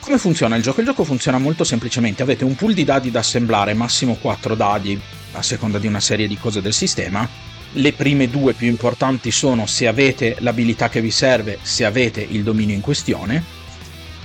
come 0.02 0.18
funziona 0.18 0.56
il 0.56 0.64
gioco? 0.64 0.82
Il 0.82 0.88
gioco 0.88 1.04
funziona 1.04 1.38
molto 1.38 1.64
semplicemente, 1.64 2.24
avete 2.24 2.44
un 2.44 2.56
pool 2.56 2.74
di 2.74 2.84
dadi 2.84 3.12
da 3.12 3.20
assemblare, 3.20 3.74
massimo 3.74 4.16
4 4.16 4.56
dadi 4.56 5.00
a 5.34 5.42
seconda 5.42 5.80
di 5.80 5.88
una 5.88 6.02
serie 6.02 6.28
di 6.28 6.38
cose 6.38 6.62
del 6.62 6.74
sistema, 6.74 7.28
Le 7.76 7.94
prime 7.94 8.30
due 8.30 8.52
più 8.52 8.68
importanti 8.68 9.32
sono 9.32 9.66
se 9.66 9.88
avete 9.88 10.36
l'abilità 10.40 10.90
che 10.90 11.00
vi 11.00 11.10
serve, 11.10 11.58
se 11.62 11.86
avete 11.86 12.20
il 12.20 12.44
dominio 12.44 12.76
in 12.76 12.82
questione. 12.82 13.42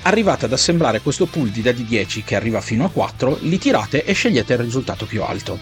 Arrivate 0.02 0.46
ad 0.46 0.52
assemblare 0.52 1.00
questo 1.00 1.26
pool 1.26 1.50
di 1.50 1.62
dadi 1.62 1.84
10 1.84 2.24
che 2.24 2.34
arriva 2.34 2.60
fino 2.60 2.84
a 2.84 2.90
4, 2.90 3.38
li 3.42 3.58
tirate 3.58 4.04
e 4.04 4.14
scegliete 4.14 4.54
il 4.54 4.58
risultato 4.58 5.06
più 5.06 5.22
alto. 5.22 5.60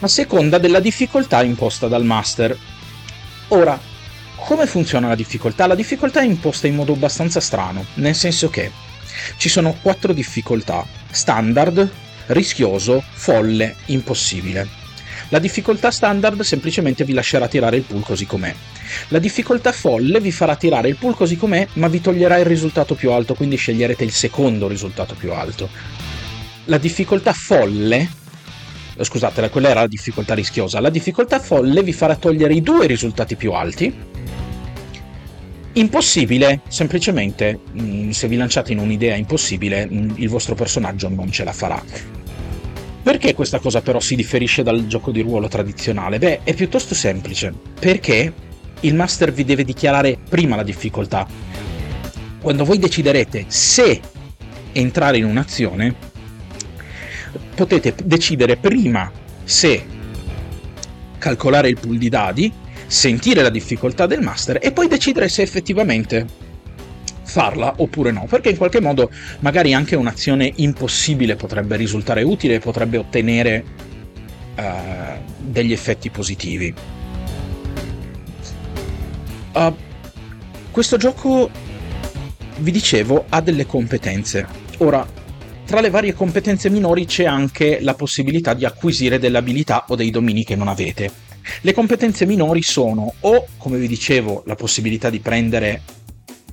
A 0.00 0.08
seconda 0.08 0.58
della 0.58 0.80
difficoltà 0.80 1.42
imposta 1.42 1.88
dal 1.88 2.04
master. 2.04 2.54
Ora, 3.48 3.80
come 4.46 4.66
funziona 4.66 5.08
la 5.08 5.16
difficoltà? 5.16 5.66
La 5.66 5.74
difficoltà 5.74 6.20
è 6.20 6.24
imposta 6.24 6.68
in 6.68 6.76
modo 6.76 6.92
abbastanza 6.92 7.40
strano, 7.40 7.84
nel 7.94 8.14
senso 8.14 8.48
che 8.48 8.70
ci 9.38 9.48
sono 9.48 9.76
quattro 9.82 10.12
difficoltà: 10.12 10.86
standard, 11.10 11.90
rischioso, 12.26 13.02
folle, 13.12 13.74
impossibile. 13.86 14.68
La 15.30 15.40
difficoltà 15.40 15.90
standard 15.90 16.42
semplicemente 16.42 17.02
vi 17.02 17.12
lascerà 17.12 17.48
tirare 17.48 17.78
il 17.78 17.82
pool 17.82 18.04
così 18.04 18.24
com'è. 18.24 18.54
La 19.08 19.18
difficoltà 19.18 19.72
folle 19.72 20.20
vi 20.20 20.30
farà 20.30 20.54
tirare 20.54 20.88
il 20.88 20.96
pool 20.96 21.16
così 21.16 21.36
com'è, 21.36 21.66
ma 21.74 21.88
vi 21.88 22.00
toglierà 22.00 22.38
il 22.38 22.46
risultato 22.46 22.94
più 22.94 23.10
alto, 23.10 23.34
quindi 23.34 23.56
sceglierete 23.56 24.04
il 24.04 24.12
secondo 24.12 24.68
risultato 24.68 25.16
più 25.16 25.32
alto. 25.32 25.68
La 26.66 26.78
difficoltà 26.78 27.32
folle 27.32 28.08
scusate, 29.04 29.50
quella 29.50 29.68
era 29.68 29.80
la 29.80 29.86
difficoltà 29.86 30.34
rischiosa. 30.34 30.80
La 30.80 30.90
difficoltà 30.90 31.38
folle 31.38 31.82
vi 31.82 31.92
farà 31.92 32.16
togliere 32.16 32.54
i 32.54 32.62
due 32.62 32.86
risultati 32.86 33.36
più 33.36 33.52
alti. 33.52 33.94
Impossibile, 35.72 36.62
semplicemente, 36.68 37.60
mm, 37.78 38.10
se 38.10 38.28
vi 38.28 38.36
lanciate 38.36 38.72
in 38.72 38.78
un'idea 38.78 39.14
impossibile, 39.14 39.86
mm, 39.86 40.10
il 40.16 40.28
vostro 40.28 40.54
personaggio 40.54 41.08
non 41.08 41.30
ce 41.30 41.44
la 41.44 41.52
farà. 41.52 41.82
Perché 43.02 43.34
questa 43.34 43.58
cosa 43.58 43.82
però 43.82 44.00
si 44.00 44.16
differisce 44.16 44.62
dal 44.62 44.86
gioco 44.86 45.10
di 45.10 45.20
ruolo 45.20 45.48
tradizionale? 45.48 46.18
Beh, 46.18 46.40
è 46.42 46.54
piuttosto 46.54 46.94
semplice. 46.94 47.52
Perché 47.78 48.32
il 48.80 48.94
master 48.94 49.32
vi 49.32 49.44
deve 49.44 49.64
dichiarare 49.64 50.18
prima 50.28 50.56
la 50.56 50.62
difficoltà. 50.62 51.26
Quando 52.40 52.64
voi 52.64 52.78
deciderete 52.78 53.44
se 53.48 54.00
entrare 54.72 55.18
in 55.18 55.24
un'azione, 55.24 55.94
potete 57.56 57.94
decidere 58.04 58.56
prima 58.56 59.10
se 59.42 59.84
calcolare 61.18 61.68
il 61.68 61.78
pool 61.80 61.98
di 61.98 62.08
dadi, 62.08 62.52
sentire 62.86 63.42
la 63.42 63.50
difficoltà 63.50 64.06
del 64.06 64.20
master 64.20 64.58
e 64.62 64.70
poi 64.70 64.86
decidere 64.86 65.28
se 65.28 65.42
effettivamente 65.42 66.44
farla 67.24 67.74
oppure 67.78 68.12
no, 68.12 68.26
perché 68.28 68.50
in 68.50 68.56
qualche 68.56 68.80
modo 68.80 69.10
magari 69.40 69.74
anche 69.74 69.96
un'azione 69.96 70.52
impossibile 70.56 71.34
potrebbe 71.34 71.76
risultare 71.76 72.22
utile 72.22 72.54
e 72.54 72.58
potrebbe 72.60 72.98
ottenere 72.98 73.64
uh, 74.56 74.62
degli 75.38 75.72
effetti 75.72 76.10
positivi. 76.10 76.72
Uh, 79.52 79.74
questo 80.70 80.96
gioco, 80.96 81.50
vi 82.58 82.70
dicevo, 82.70 83.24
ha 83.30 83.40
delle 83.40 83.66
competenze. 83.66 84.46
Ora, 84.78 85.06
tra 85.66 85.80
le 85.80 85.90
varie 85.90 86.14
competenze 86.14 86.70
minori 86.70 87.06
c'è 87.06 87.24
anche 87.24 87.80
la 87.80 87.94
possibilità 87.94 88.54
di 88.54 88.64
acquisire 88.64 89.18
delle 89.18 89.38
abilità 89.38 89.84
o 89.88 89.96
dei 89.96 90.10
domini 90.10 90.44
che 90.44 90.54
non 90.54 90.68
avete. 90.68 91.10
Le 91.60 91.74
competenze 91.74 92.24
minori 92.24 92.62
sono 92.62 93.14
o, 93.20 93.46
come 93.58 93.76
vi 93.76 93.88
dicevo, 93.88 94.44
la 94.46 94.54
possibilità 94.54 95.10
di 95.10 95.18
prendere 95.18 95.82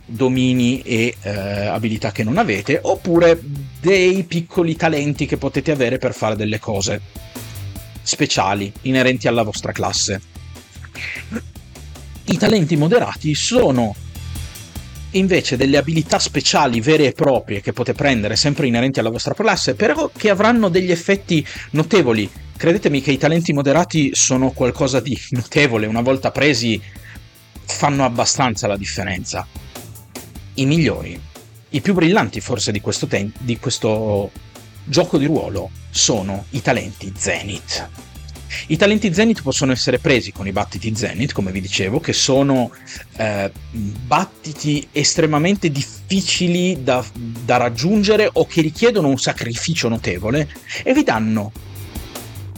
domini 0.05 0.81
e 0.81 1.15
eh, 1.21 1.29
abilità 1.29 2.11
che 2.11 2.23
non 2.23 2.37
avete, 2.37 2.79
oppure 2.81 3.39
dei 3.79 4.23
piccoli 4.23 4.75
talenti 4.75 5.27
che 5.27 5.37
potete 5.37 5.71
avere 5.71 5.99
per 5.99 6.13
fare 6.13 6.35
delle 6.35 6.59
cose 6.59 6.99
speciali 8.01 8.71
inerenti 8.81 9.27
alla 9.27 9.43
vostra 9.43 9.71
classe. 9.71 10.21
I 12.25 12.37
talenti 12.37 12.75
moderati 12.75 13.35
sono 13.35 13.95
invece 15.13 15.57
delle 15.57 15.77
abilità 15.77 16.19
speciali 16.19 16.81
vere 16.81 17.07
e 17.07 17.11
proprie 17.13 17.61
che 17.61 17.73
potete 17.73 17.97
prendere 17.97 18.35
sempre 18.35 18.67
inerenti 18.67 18.99
alla 18.99 19.09
vostra 19.09 19.33
classe, 19.33 19.75
però 19.75 20.09
che 20.15 20.29
avranno 20.29 20.69
degli 20.69 20.91
effetti 20.91 21.45
notevoli. 21.71 22.29
Credetemi 22.55 23.01
che 23.01 23.11
i 23.11 23.17
talenti 23.17 23.53
moderati 23.53 24.11
sono 24.13 24.51
qualcosa 24.51 24.99
di 24.99 25.17
notevole, 25.31 25.87
una 25.87 26.01
volta 26.01 26.31
presi 26.31 26.81
fanno 27.65 28.05
abbastanza 28.05 28.67
la 28.67 28.77
differenza 28.77 29.47
i 30.55 30.65
migliori, 30.65 31.19
i 31.69 31.81
più 31.81 31.93
brillanti 31.93 32.39
forse 32.39 32.71
di 32.71 32.81
questo, 32.81 33.07
ten- 33.07 33.31
di 33.39 33.57
questo 33.57 34.31
gioco 34.83 35.17
di 35.17 35.25
ruolo 35.25 35.71
sono 35.89 36.45
i 36.51 36.61
talenti 36.61 37.11
Zenith. 37.15 37.89
I 38.67 38.77
talenti 38.77 39.13
Zenith 39.13 39.41
possono 39.41 39.71
essere 39.71 39.99
presi 39.99 40.31
con 40.31 40.47
i 40.47 40.51
battiti 40.51 40.95
Zenith, 40.95 41.33
come 41.33 41.51
vi 41.51 41.61
dicevo, 41.61 41.99
che 41.99 42.13
sono 42.13 42.71
eh, 43.17 43.51
battiti 43.71 44.87
estremamente 44.91 45.69
difficili 45.69 46.83
da, 46.83 47.03
da, 47.13 47.57
raggiungere 47.57 48.29
o 48.31 48.45
che 48.45 48.61
richiedono 48.61 49.09
un 49.09 49.17
sacrificio 49.17 49.89
notevole 49.89 50.49
e 50.83 50.93
vi 50.93 51.03
danno 51.03 51.51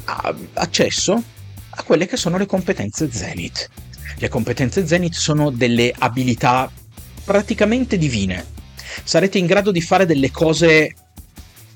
a, 0.06 0.36
accesso 0.54 1.24
a 1.70 1.84
quelle 1.84 2.06
che 2.08 2.18
sono 2.18 2.38
le 2.38 2.46
competenze 2.46 3.10
Zenith. 3.12 3.70
Le 4.18 4.30
competenze 4.30 4.88
Zenith 4.88 5.16
sono 5.16 5.50
delle 5.50 5.94
abilità 5.98 6.72
praticamente 7.24 7.98
divine. 7.98 8.54
Sarete 9.04 9.38
in 9.38 9.46
grado 9.46 9.72
di 9.72 9.82
fare 9.82 10.06
delle 10.06 10.32
cose 10.32 10.94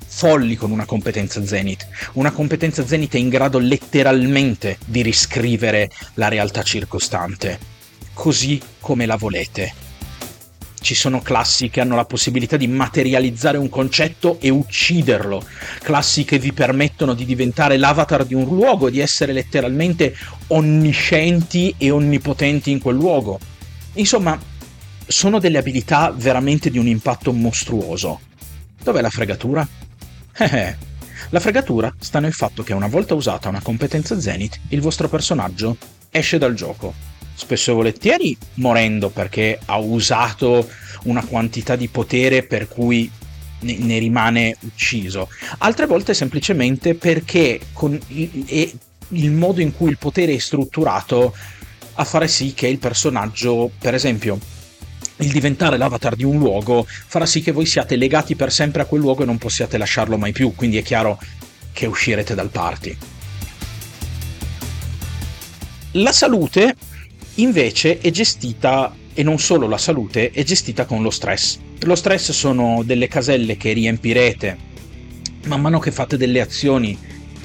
folli 0.10 0.56
con 0.56 0.72
una 0.72 0.86
competenza 0.86 1.46
Zenith. 1.46 1.88
Una 2.14 2.32
competenza 2.32 2.86
Zenith 2.86 3.14
è 3.14 3.20
in 3.20 3.30
grado 3.30 3.60
letteralmente 3.60 4.78
di 4.86 5.02
riscrivere 5.02 5.90
la 6.16 6.28
realtà 6.28 6.64
circostante, 6.64 7.60
così 8.14 8.60
come 8.80 9.06
la 9.06 9.16
volete. 9.16 9.88
Ci 10.82 10.96
sono 10.96 11.22
classi 11.22 11.70
che 11.70 11.82
hanno 11.82 11.96
la 11.96 12.06
possibilità 12.06 12.58
di 12.58 12.68
materializzare 12.68 13.58
un 13.58 13.70
concetto 13.70 14.40
e 14.40 14.50
ucciderlo, 14.50 15.46
classi 15.82 16.26
che 16.26 16.40
vi 16.40 16.54
permettono 16.54 17.14
di 17.14 17.26
diventare 17.26 17.78
l'avatar 17.78 18.26
di 18.26 18.34
un 18.34 18.46
luogo, 18.46 18.90
di 18.90 19.00
essere 19.00 19.32
letteralmente 19.32 20.16
onniscienti 20.48 21.76
e 21.78 21.92
onnipotenti 21.92 22.72
in 22.72 22.80
quel 22.80 22.96
luogo. 22.96 23.40
Insomma, 23.94 24.40
sono 25.06 25.40
delle 25.40 25.58
abilità 25.58 26.14
veramente 26.16 26.70
di 26.70 26.78
un 26.78 26.88
impatto 26.88 27.34
mostruoso. 27.34 28.22
Dov'è 28.82 29.02
la 29.02 29.10
fregatura? 29.10 29.68
Eh, 30.42 30.74
la 31.32 31.40
fregatura 31.42 31.94
sta 32.00 32.20
nel 32.22 32.32
fatto 32.32 32.64
che 32.64 32.72
una 32.72 32.88
volta 32.88 33.14
usata 33.14 33.50
una 33.50 33.62
competenza 33.62 34.20
Zenith, 34.22 34.58
il 34.70 34.80
vostro 34.80 35.10
personaggio 35.10 35.76
esce 36.10 36.38
dal 36.38 36.54
gioco. 36.54 36.94
Spesso 37.36 37.72
e 37.72 37.74
volentieri 37.74 38.38
morendo 38.56 39.10
perché 39.10 39.60
ha 39.66 39.78
usato 39.78 40.68
una 41.04 41.26
quantità 41.26 41.76
di 41.76 41.90
potere 41.90 42.44
per 42.44 42.70
cui 42.70 43.12
ne, 43.60 44.00
rimane 44.00 44.56
ucciso. 44.62 45.28
Altre 45.58 45.86
volte 45.86 46.14
semplicemente 46.14 46.96
perché 46.96 47.60
con 47.74 48.00
il 48.08 49.32
modo 49.32 49.60
in 49.60 49.76
cui 49.76 49.90
il 49.90 49.98
potere 49.98 50.34
è 50.34 50.38
strutturato 50.40 51.36
a 51.96 52.04
fare 52.06 52.30
sì 52.30 52.54
che 52.54 52.68
il 52.68 52.80
personaggio, 52.80 53.72
per 53.78 53.94
esempio, 53.94 54.40
il 55.20 55.32
diventare 55.32 55.78
l'avatar 55.78 56.16
di 56.16 56.24
un 56.24 56.38
luogo 56.38 56.86
farà 56.88 57.26
sì 57.26 57.42
che 57.42 57.52
voi 57.52 57.66
siate 57.66 57.96
legati 57.96 58.36
per 58.36 58.52
sempre 58.52 58.82
a 58.82 58.86
quel 58.86 59.02
luogo 59.02 59.24
e 59.24 59.26
non 59.26 59.38
possiate 59.38 59.78
lasciarlo 59.78 60.18
mai 60.18 60.32
più, 60.32 60.54
quindi 60.56 60.78
è 60.78 60.82
chiaro 60.82 61.20
che 61.72 61.86
uscirete 61.86 62.36
dal 62.36 62.50
party. 62.50 62.98
La 65.94 66.12
salute 66.12 66.76
invece 67.36 68.00
è 68.00 68.10
gestita, 68.12 68.94
e 69.14 69.24
non 69.24 69.40
solo 69.40 69.68
la 69.68 69.78
salute, 69.78 70.32
è 70.32 70.44
gestita 70.44 70.86
con 70.86 71.02
lo 71.02 71.10
stress. 71.10 71.58
Lo 71.80 71.96
stress 71.96 72.32
sono 72.32 72.84
delle 72.86 73.08
caselle 73.08 73.58
che 73.58 73.74
riempirete 73.74 74.68
man 75.46 75.62
mano 75.62 75.80
che 75.80 75.92
fate 75.92 76.18
delle 76.18 76.42
azioni 76.42 76.98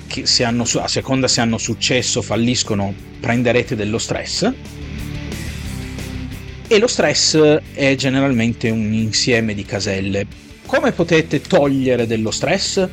che 0.07 0.45
hanno, 0.45 0.65
a 0.65 0.89
seconda 0.89 1.29
se 1.29 1.41
hanno 1.41 1.59
successo, 1.59 2.23
falliscono, 2.23 2.95
prenderete 3.21 3.75
dello 3.75 3.99
stress 3.99 4.53
e 6.67 6.79
lo 6.79 6.87
stress 6.87 7.37
è 7.75 7.95
generalmente 7.95 8.71
un 8.71 8.93
insieme 8.93 9.55
di 9.55 9.65
caselle. 9.65 10.27
Come 10.67 10.93
potete 10.93 11.41
togliere 11.41 12.07
dello 12.07 12.31
stress? 12.31 12.89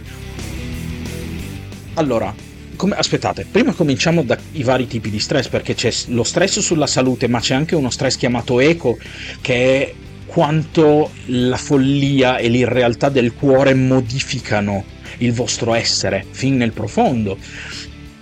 Allora, 1.95 2.33
come, 2.75 2.95
aspettate, 2.95 3.45
prima 3.49 3.73
cominciamo 3.73 4.23
dai 4.23 4.63
vari 4.63 4.87
tipi 4.87 5.09
di 5.09 5.19
stress, 5.19 5.47
perché 5.47 5.73
c'è 5.73 5.91
lo 6.07 6.23
stress 6.23 6.59
sulla 6.59 6.87
salute, 6.87 7.27
ma 7.27 7.39
c'è 7.39 7.53
anche 7.53 7.75
uno 7.75 7.89
stress 7.89 8.17
chiamato 8.17 8.59
eco, 8.59 8.97
che 9.39 9.53
è 9.53 9.93
quanto 10.25 11.11
la 11.25 11.57
follia 11.57 12.37
e 12.37 12.49
l'irrealtà 12.49 13.09
del 13.09 13.33
cuore 13.33 13.73
modificano 13.73 14.83
il 15.19 15.33
vostro 15.33 15.73
essere 15.73 16.25
fin 16.29 16.57
nel 16.57 16.71
profondo. 16.71 17.37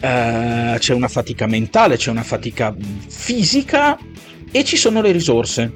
Uh, 0.02 0.78
c'è 0.78 0.94
una 0.94 1.08
fatica 1.08 1.46
mentale, 1.46 1.98
c'è 1.98 2.10
una 2.10 2.24
fatica 2.24 2.76
fisica 3.08 3.98
e 4.52 4.64
ci 4.64 4.78
sono 4.78 5.02
le 5.02 5.12
risorse, 5.12 5.72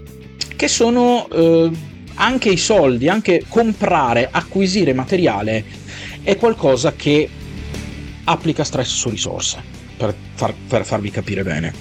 che 0.55 0.67
sono 0.67 1.27
eh, 1.29 1.71
anche 2.15 2.49
i 2.49 2.57
soldi, 2.57 3.09
anche 3.09 3.43
comprare, 3.47 4.29
acquisire 4.31 4.93
materiale 4.93 5.63
è 6.23 6.37
qualcosa 6.37 6.93
che 6.93 7.29
applica 8.25 8.63
stress 8.63 8.89
su 8.89 9.09
risorse. 9.09 9.73
per, 9.97 10.13
far, 10.33 10.53
per 10.67 10.85
farvi 10.85 11.09
capire 11.09 11.43
bene. 11.43 11.73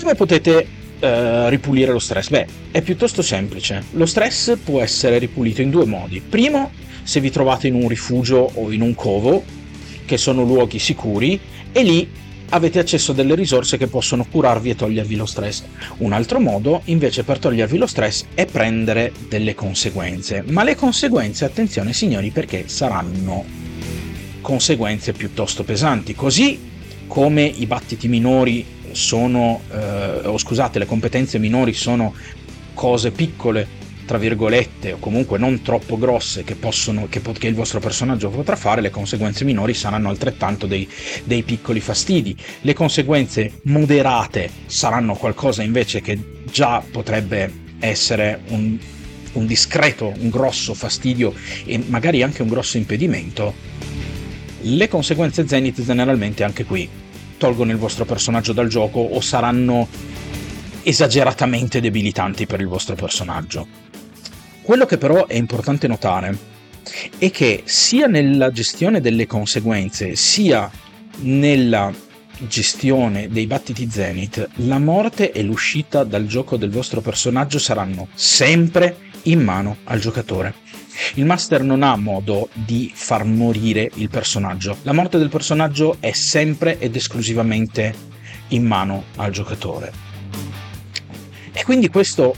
Come 0.00 0.14
potete 0.14 0.66
eh, 1.00 1.50
ripulire 1.50 1.92
lo 1.92 1.98
stress? 1.98 2.28
Beh, 2.28 2.46
è 2.70 2.82
piuttosto 2.82 3.22
semplice. 3.22 3.82
Lo 3.92 4.06
stress 4.06 4.56
può 4.62 4.80
essere 4.80 5.18
ripulito 5.18 5.62
in 5.62 5.70
due 5.70 5.86
modi. 5.86 6.20
Primo, 6.20 6.70
se 7.02 7.20
vi 7.20 7.30
trovate 7.30 7.68
in 7.68 7.74
un 7.74 7.88
rifugio 7.88 8.50
o 8.54 8.70
in 8.70 8.80
un 8.80 8.94
covo, 8.94 9.44
che 10.04 10.16
sono 10.18 10.44
luoghi 10.44 10.78
sicuri, 10.78 11.38
e 11.72 11.82
lì 11.82 12.08
avete 12.54 12.78
accesso 12.78 13.10
a 13.10 13.14
delle 13.14 13.34
risorse 13.34 13.76
che 13.76 13.88
possono 13.88 14.24
curarvi 14.30 14.70
e 14.70 14.76
togliervi 14.76 15.16
lo 15.16 15.26
stress. 15.26 15.64
Un 15.98 16.12
altro 16.12 16.38
modo, 16.38 16.82
invece, 16.84 17.24
per 17.24 17.38
togliervi 17.38 17.76
lo 17.76 17.86
stress 17.86 18.26
è 18.32 18.46
prendere 18.46 19.12
delle 19.28 19.54
conseguenze. 19.54 20.44
Ma 20.46 20.62
le 20.62 20.76
conseguenze, 20.76 21.44
attenzione 21.44 21.92
signori, 21.92 22.30
perché 22.30 22.68
saranno 22.68 23.44
conseguenze 24.40 25.12
piuttosto 25.12 25.64
pesanti. 25.64 26.14
Così 26.14 26.72
come 27.08 27.42
i 27.42 27.66
battiti 27.66 28.06
minori 28.06 28.64
sono, 28.92 29.60
eh, 29.72 30.26
o 30.26 30.38
scusate, 30.38 30.78
le 30.78 30.86
competenze 30.86 31.38
minori 31.38 31.72
sono 31.72 32.14
cose 32.72 33.10
piccole 33.10 33.82
tra 34.04 34.18
virgolette, 34.18 34.92
o 34.92 34.98
comunque 34.98 35.38
non 35.38 35.62
troppo 35.62 35.98
grosse 35.98 36.44
che, 36.44 36.54
possono, 36.54 37.06
che, 37.08 37.20
che, 37.20 37.46
il 37.46 37.54
vostro 37.54 37.80
personaggio 37.80 38.28
potrà 38.28 38.56
fare, 38.56 38.80
le 38.80 38.90
conseguenze 38.90 39.44
minori 39.44 39.74
saranno 39.74 40.08
altrettanto 40.08 40.66
dei, 40.66 40.88
dei 41.24 41.42
piccoli 41.42 41.80
fastidi. 41.80 42.36
Le 42.60 42.74
conseguenze 42.74 43.60
moderate 43.62 44.50
saranno 44.66 45.14
qualcosa 45.14 45.62
invece 45.62 46.00
che 46.00 46.18
già 46.50 46.82
potrebbe 46.88 47.62
essere 47.80 48.40
un, 48.48 48.78
un 49.32 49.46
discreto, 49.46 50.12
un 50.18 50.30
grosso 50.30 50.74
fastidio 50.74 51.34
e 51.64 51.82
magari 51.86 52.22
anche 52.22 52.42
un 52.42 52.48
grosso 52.48 52.76
impedimento. 52.76 53.54
Le 54.60 54.88
conseguenze 54.88 55.46
Zenith 55.46 55.82
generalmente 55.82 56.44
anche 56.44 56.64
qui 56.64 56.88
tolgono 57.36 57.72
il 57.72 57.76
vostro 57.76 58.04
personaggio 58.04 58.52
dal 58.52 58.68
gioco 58.68 59.00
o 59.00 59.20
saranno 59.20 59.86
esageratamente 60.82 61.80
debilitanti 61.80 62.46
per 62.46 62.60
il 62.60 62.68
vostro 62.68 62.94
personaggio. 62.94 63.83
Quello 64.64 64.86
che 64.86 64.96
però 64.96 65.26
è 65.26 65.34
importante 65.34 65.86
notare 65.86 66.38
è 67.18 67.30
che 67.30 67.64
sia 67.66 68.06
nella 68.06 68.50
gestione 68.50 69.02
delle 69.02 69.26
conseguenze, 69.26 70.16
sia 70.16 70.70
nella 71.18 71.92
gestione 72.38 73.28
dei 73.28 73.46
battiti 73.46 73.90
Zenith, 73.90 74.48
la 74.54 74.78
morte 74.78 75.32
e 75.32 75.42
l'uscita 75.42 76.02
dal 76.02 76.24
gioco 76.24 76.56
del 76.56 76.70
vostro 76.70 77.02
personaggio 77.02 77.58
saranno 77.58 78.08
sempre 78.14 78.96
in 79.24 79.42
mano 79.42 79.76
al 79.84 80.00
giocatore. 80.00 80.54
Il 81.16 81.26
master 81.26 81.62
non 81.62 81.82
ha 81.82 81.94
modo 81.96 82.48
di 82.54 82.90
far 82.94 83.26
morire 83.26 83.90
il 83.96 84.08
personaggio. 84.08 84.78
La 84.84 84.94
morte 84.94 85.18
del 85.18 85.28
personaggio 85.28 85.98
è 86.00 86.12
sempre 86.12 86.78
ed 86.78 86.96
esclusivamente 86.96 87.94
in 88.48 88.64
mano 88.64 89.04
al 89.16 89.30
giocatore. 89.30 89.92
E 91.52 91.62
quindi 91.64 91.90
questo 91.90 92.34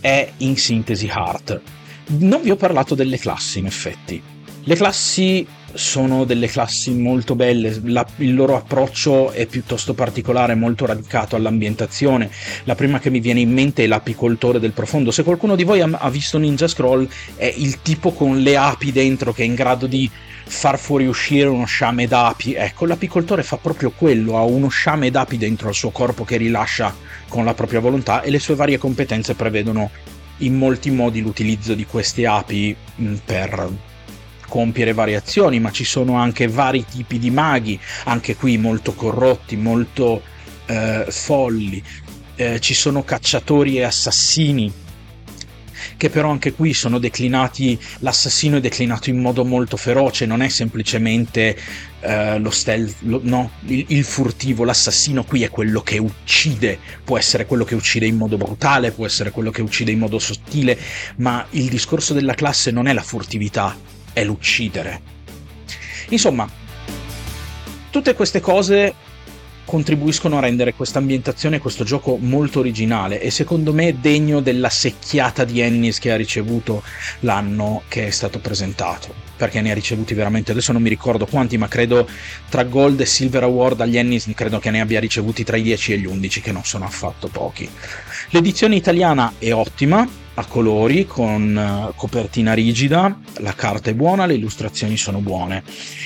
è 0.00 0.32
in 0.38 0.56
sintesi 0.56 1.06
Heart. 1.06 1.60
Non 2.08 2.42
vi 2.42 2.50
ho 2.50 2.56
parlato 2.56 2.94
delle 2.94 3.18
classi 3.18 3.58
in 3.58 3.66
effetti. 3.66 4.20
Le 4.62 4.74
classi 4.76 5.46
sono 5.74 6.24
delle 6.24 6.48
classi 6.48 6.92
molto 6.92 7.34
belle, 7.34 7.80
la, 7.84 8.06
il 8.16 8.34
loro 8.34 8.56
approccio 8.56 9.30
è 9.30 9.46
piuttosto 9.46 9.94
particolare, 9.94 10.54
molto 10.54 10.86
radicato 10.86 11.36
all'ambientazione. 11.36 12.30
La 12.64 12.74
prima 12.74 12.98
che 12.98 13.10
mi 13.10 13.20
viene 13.20 13.40
in 13.40 13.52
mente 13.52 13.84
è 13.84 13.86
l'apicoltore 13.86 14.60
del 14.60 14.72
profondo. 14.72 15.10
Se 15.10 15.22
qualcuno 15.22 15.56
di 15.56 15.64
voi 15.64 15.80
ha, 15.80 15.88
ha 15.90 16.10
visto 16.10 16.38
Ninja 16.38 16.68
Scroll, 16.68 17.08
è 17.36 17.52
il 17.56 17.82
tipo 17.82 18.12
con 18.12 18.40
le 18.40 18.56
api 18.56 18.92
dentro 18.92 19.32
che 19.32 19.42
è 19.42 19.46
in 19.46 19.54
grado 19.54 19.86
di 19.86 20.10
far 20.48 20.78
fuoriuscire 20.78 21.48
uno 21.48 21.66
sciame 21.66 22.06
d'api. 22.06 22.54
Ecco, 22.54 22.86
l'apicoltore 22.86 23.42
fa 23.42 23.58
proprio 23.58 23.90
quello, 23.90 24.36
ha 24.36 24.42
uno 24.42 24.68
sciame 24.68 25.10
d'api 25.10 25.36
dentro 25.36 25.68
al 25.68 25.74
suo 25.74 25.90
corpo 25.90 26.24
che 26.24 26.36
rilascia 26.36 26.94
con 27.28 27.44
la 27.44 27.54
propria 27.54 27.80
volontà 27.80 28.22
e 28.22 28.30
le 28.30 28.38
sue 28.38 28.54
varie 28.54 28.78
competenze 28.78 29.34
prevedono 29.34 29.90
in 30.38 30.56
molti 30.56 30.90
modi 30.90 31.20
l'utilizzo 31.20 31.74
di 31.74 31.84
queste 31.84 32.26
api 32.26 32.74
mm, 33.00 33.14
per 33.24 33.68
compiere 34.48 34.92
variazioni, 34.92 35.60
ma 35.60 35.70
ci 35.70 35.84
sono 35.84 36.16
anche 36.16 36.48
vari 36.48 36.84
tipi 36.84 37.18
di 37.18 37.30
maghi, 37.30 37.78
anche 38.04 38.34
qui 38.34 38.58
molto 38.58 38.94
corrotti, 38.94 39.56
molto 39.56 40.22
eh, 40.66 41.06
folli. 41.08 41.82
Eh, 42.34 42.60
ci 42.60 42.74
sono 42.74 43.04
cacciatori 43.04 43.78
e 43.78 43.82
assassini 43.82 44.72
che 45.96 46.10
però 46.10 46.30
anche 46.30 46.52
qui 46.52 46.74
sono 46.74 46.98
declinati, 46.98 47.78
l'assassino 47.98 48.56
è 48.56 48.60
declinato 48.60 49.10
in 49.10 49.18
modo 49.18 49.44
molto 49.44 49.76
feroce, 49.76 50.26
non 50.26 50.42
è 50.42 50.48
semplicemente 50.48 51.56
uh, 52.00 52.38
lo 52.38 52.50
stealth, 52.50 52.96
lo, 53.00 53.20
no, 53.22 53.50
il, 53.66 53.84
il, 53.88 54.04
furtivo, 54.04 54.64
l'assassino 54.64 55.24
qui 55.24 55.42
è 55.42 55.50
quello 55.50 55.80
che 55.80 55.98
uccide, 55.98 56.78
può 57.02 57.18
essere 57.18 57.46
quello 57.46 57.64
che 57.64 57.74
uccide 57.74 58.06
in 58.06 58.16
modo 58.16 58.36
brutale, 58.36 58.92
può 58.92 59.06
essere 59.06 59.30
quello 59.30 59.50
che 59.50 59.60
uccide 59.60 59.90
in 59.90 59.98
modo 59.98 60.18
sottile, 60.18 60.78
ma 61.16 61.44
il 61.50 61.68
discorso 61.68 62.14
della 62.14 62.34
classe 62.34 62.70
non 62.70 62.86
è 62.86 62.92
la 62.92 63.02
furtività, 63.02 63.76
è 64.18 64.24
l'uccidere. 64.24 65.00
Insomma, 66.08 66.48
tutte 67.90 68.14
queste 68.14 68.40
cose 68.40 68.94
contribuiscono 69.64 70.38
a 70.38 70.40
rendere 70.40 70.72
questa 70.72 70.98
ambientazione 70.98 71.58
questo 71.58 71.84
gioco 71.84 72.16
molto 72.16 72.58
originale 72.58 73.20
e 73.20 73.30
secondo 73.30 73.74
me 73.74 74.00
degno 74.00 74.40
della 74.40 74.70
secchiata 74.70 75.44
di 75.44 75.60
Ennis 75.60 75.98
che 75.98 76.10
ha 76.10 76.16
ricevuto 76.16 76.82
l'anno 77.20 77.82
che 77.86 78.06
è 78.06 78.10
stato 78.10 78.38
presentato 78.38 79.12
perché 79.36 79.60
ne 79.60 79.70
ha 79.70 79.74
ricevuti 79.74 80.14
veramente 80.14 80.52
adesso 80.52 80.72
non 80.72 80.80
mi 80.80 80.88
ricordo 80.88 81.26
quanti 81.26 81.58
ma 81.58 81.68
credo 81.68 82.08
tra 82.48 82.64
Gold 82.64 83.00
e 83.00 83.04
Silver 83.04 83.42
Award 83.42 83.82
agli 83.82 83.98
Ennis 83.98 84.30
credo 84.34 84.58
che 84.58 84.70
ne 84.70 84.80
abbia 84.80 85.00
ricevuti 85.00 85.44
tra 85.44 85.58
i 85.58 85.62
10 85.62 85.92
e 85.92 85.98
gli 85.98 86.06
11 86.06 86.40
che 86.40 86.52
non 86.52 86.64
sono 86.64 86.86
affatto 86.86 87.28
pochi 87.28 87.68
l'edizione 88.30 88.74
italiana 88.74 89.34
è 89.36 89.52
ottima 89.52 90.08
a 90.38 90.44
colori 90.46 91.04
con 91.04 91.56
eh, 91.58 91.92
copertina 91.96 92.52
rigida, 92.54 93.18
la 93.38 93.54
carta 93.54 93.90
è 93.90 93.94
buona, 93.94 94.24
le 94.24 94.34
illustrazioni 94.34 94.96
sono 94.96 95.18
buone. 95.18 95.64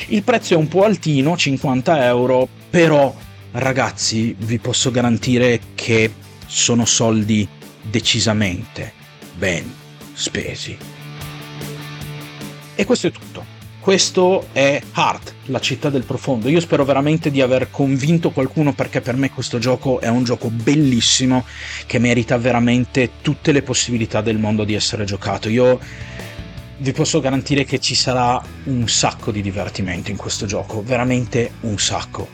Il 0.09 0.23
prezzo 0.23 0.55
è 0.55 0.57
un 0.57 0.69
po' 0.69 0.85
altino, 0.85 1.37
50 1.37 2.07
euro, 2.07 2.49
però 2.71 3.15
ragazzi, 3.53 4.35
vi 4.39 4.59
posso 4.59 4.91
garantire 4.91 5.61
che 5.75 6.11
sono 6.47 6.87
soldi 6.87 7.47
decisamente 7.83 8.93
ben 9.37 9.71
spesi. 10.15 10.77
E 12.75 12.85
questo 12.87 13.09
è 13.09 13.11
tutto. 13.11 13.52
Questo 13.83 14.47
è 14.53 14.81
Heart, 14.95 15.35
la 15.47 15.59
città 15.59 15.91
del 15.91 16.05
profondo. 16.05 16.49
Io 16.49 16.61
spero 16.61 16.85
veramente 16.85 17.33
di 17.33 17.41
aver 17.41 17.69
convinto 17.69 18.31
qualcuno 18.31 18.75
perché 18.75 19.01
per 19.01 19.17
me 19.17 19.33
questo 19.33 19.59
gioco 19.59 19.99
è 19.99 20.07
un 20.07 20.23
gioco 20.23 20.51
bellissimo 20.51 21.45
che 21.85 21.99
merita 21.99 22.39
veramente 22.39 23.15
tutte 23.23 23.51
le 23.51 23.63
possibilità 23.63 24.21
del 24.21 24.39
mondo 24.39 24.63
di 24.63 24.75
essere 24.75 25.03
giocato. 25.05 25.49
Io 25.49 25.81
vi 26.77 26.93
posso 26.93 27.19
garantire 27.19 27.65
che 27.65 27.81
ci 27.81 27.97
sarà 27.97 28.41
un 28.67 28.89
sacco 28.89 29.33
di 29.33 29.43
divertimento 29.43 30.13
in 30.13 30.17
questo 30.17 30.47
gioco, 30.47 30.81
veramente 30.85 31.55
un 31.63 31.77
sacco. 31.77 32.29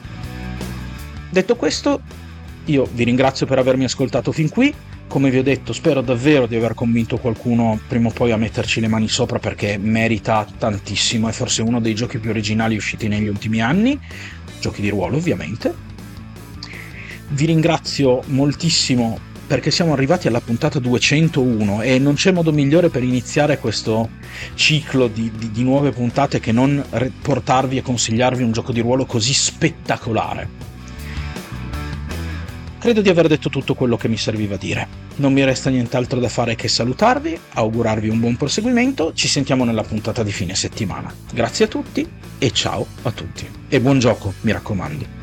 Detto 1.31 1.57
questo, 1.57 2.03
io 2.67 2.87
vi 2.93 3.05
ringrazio 3.05 3.47
per 3.47 3.57
avermi 3.57 3.85
ascoltato 3.85 4.33
fin 4.33 4.51
qui. 4.51 4.75
Come 5.09 5.31
vi 5.31 5.39
ho 5.39 5.43
detto, 5.43 5.73
spero 5.73 6.03
davvero 6.03 6.47
di 6.47 6.55
aver 6.55 6.75
convinto 6.75 7.17
qualcuno 7.17 7.81
prima 7.89 8.09
o 8.09 8.13
poi 8.13 8.31
a 8.31 8.37
metterci 8.37 8.79
le 8.79 8.89
mani 8.89 9.09
sopra 9.09 9.39
perché 9.39 9.79
merita 9.79 10.47
tantissimo. 10.59 11.31
È 11.31 11.33
forse 11.33 11.63
uno 11.63 11.81
dei 11.81 11.95
giochi 11.95 12.19
più 12.19 12.29
originali 12.29 12.77
usciti 12.77 13.09
negli 13.09 13.27
ultimi 13.27 13.63
anni. 13.63 13.99
Giochi 14.61 14.83
di 14.83 14.91
ruolo, 14.91 15.17
ovviamente. 15.17 15.75
Vi 17.29 17.47
ringrazio 17.47 18.23
moltissimo 18.27 19.19
perché 19.47 19.71
siamo 19.71 19.95
arrivati 19.95 20.29
alla 20.29 20.43
puntata 20.43 20.79
201 20.79 21.81
e 21.81 21.99
non 21.99 22.13
c'è 22.13 22.31
modo 22.31 22.53
migliore 22.53 22.91
per 22.91 23.03
iniziare 23.03 23.59
questo 23.59 24.11
ciclo 24.53 25.09
di, 25.09 25.33
di, 25.35 25.51
di 25.51 25.63
nuove 25.63 25.91
puntate 25.91 26.39
che 26.39 26.53
non 26.53 26.85
portarvi 27.23 27.79
e 27.79 27.83
consigliarvi 27.83 28.43
un 28.43 28.53
gioco 28.53 28.73
di 28.73 28.81
ruolo 28.81 29.07
così 29.07 29.33
spettacolare. 29.33 30.68
Credo 32.79 33.01
di 33.01 33.09
aver 33.09 33.27
detto 33.27 33.49
tutto 33.49 33.75
quello 33.75 33.97
che 33.97 34.07
mi 34.07 34.17
serviva 34.17 34.57
dire. 34.57 34.87
Non 35.17 35.33
mi 35.33 35.45
resta 35.45 35.69
nient'altro 35.69 36.21
da 36.21 36.29
fare 36.29 36.55
che 36.55 36.69
salutarvi, 36.69 37.39
augurarvi 37.55 38.09
un 38.09 38.21
buon 38.21 38.37
proseguimento, 38.37 39.13
ci 39.15 39.27
sentiamo 39.27 39.65
nella 39.65 39.83
puntata 39.83 40.23
di 40.23 40.31
fine 40.31 40.55
settimana. 40.55 41.13
Grazie 41.33 41.65
a 41.65 41.69
tutti 41.69 42.09
e 42.39 42.51
ciao 42.53 42.87
a 43.03 43.11
tutti. 43.11 43.49
E 43.69 43.81
buon 43.81 43.99
gioco, 43.99 44.33
mi 44.43 44.53
raccomando. 44.53 45.18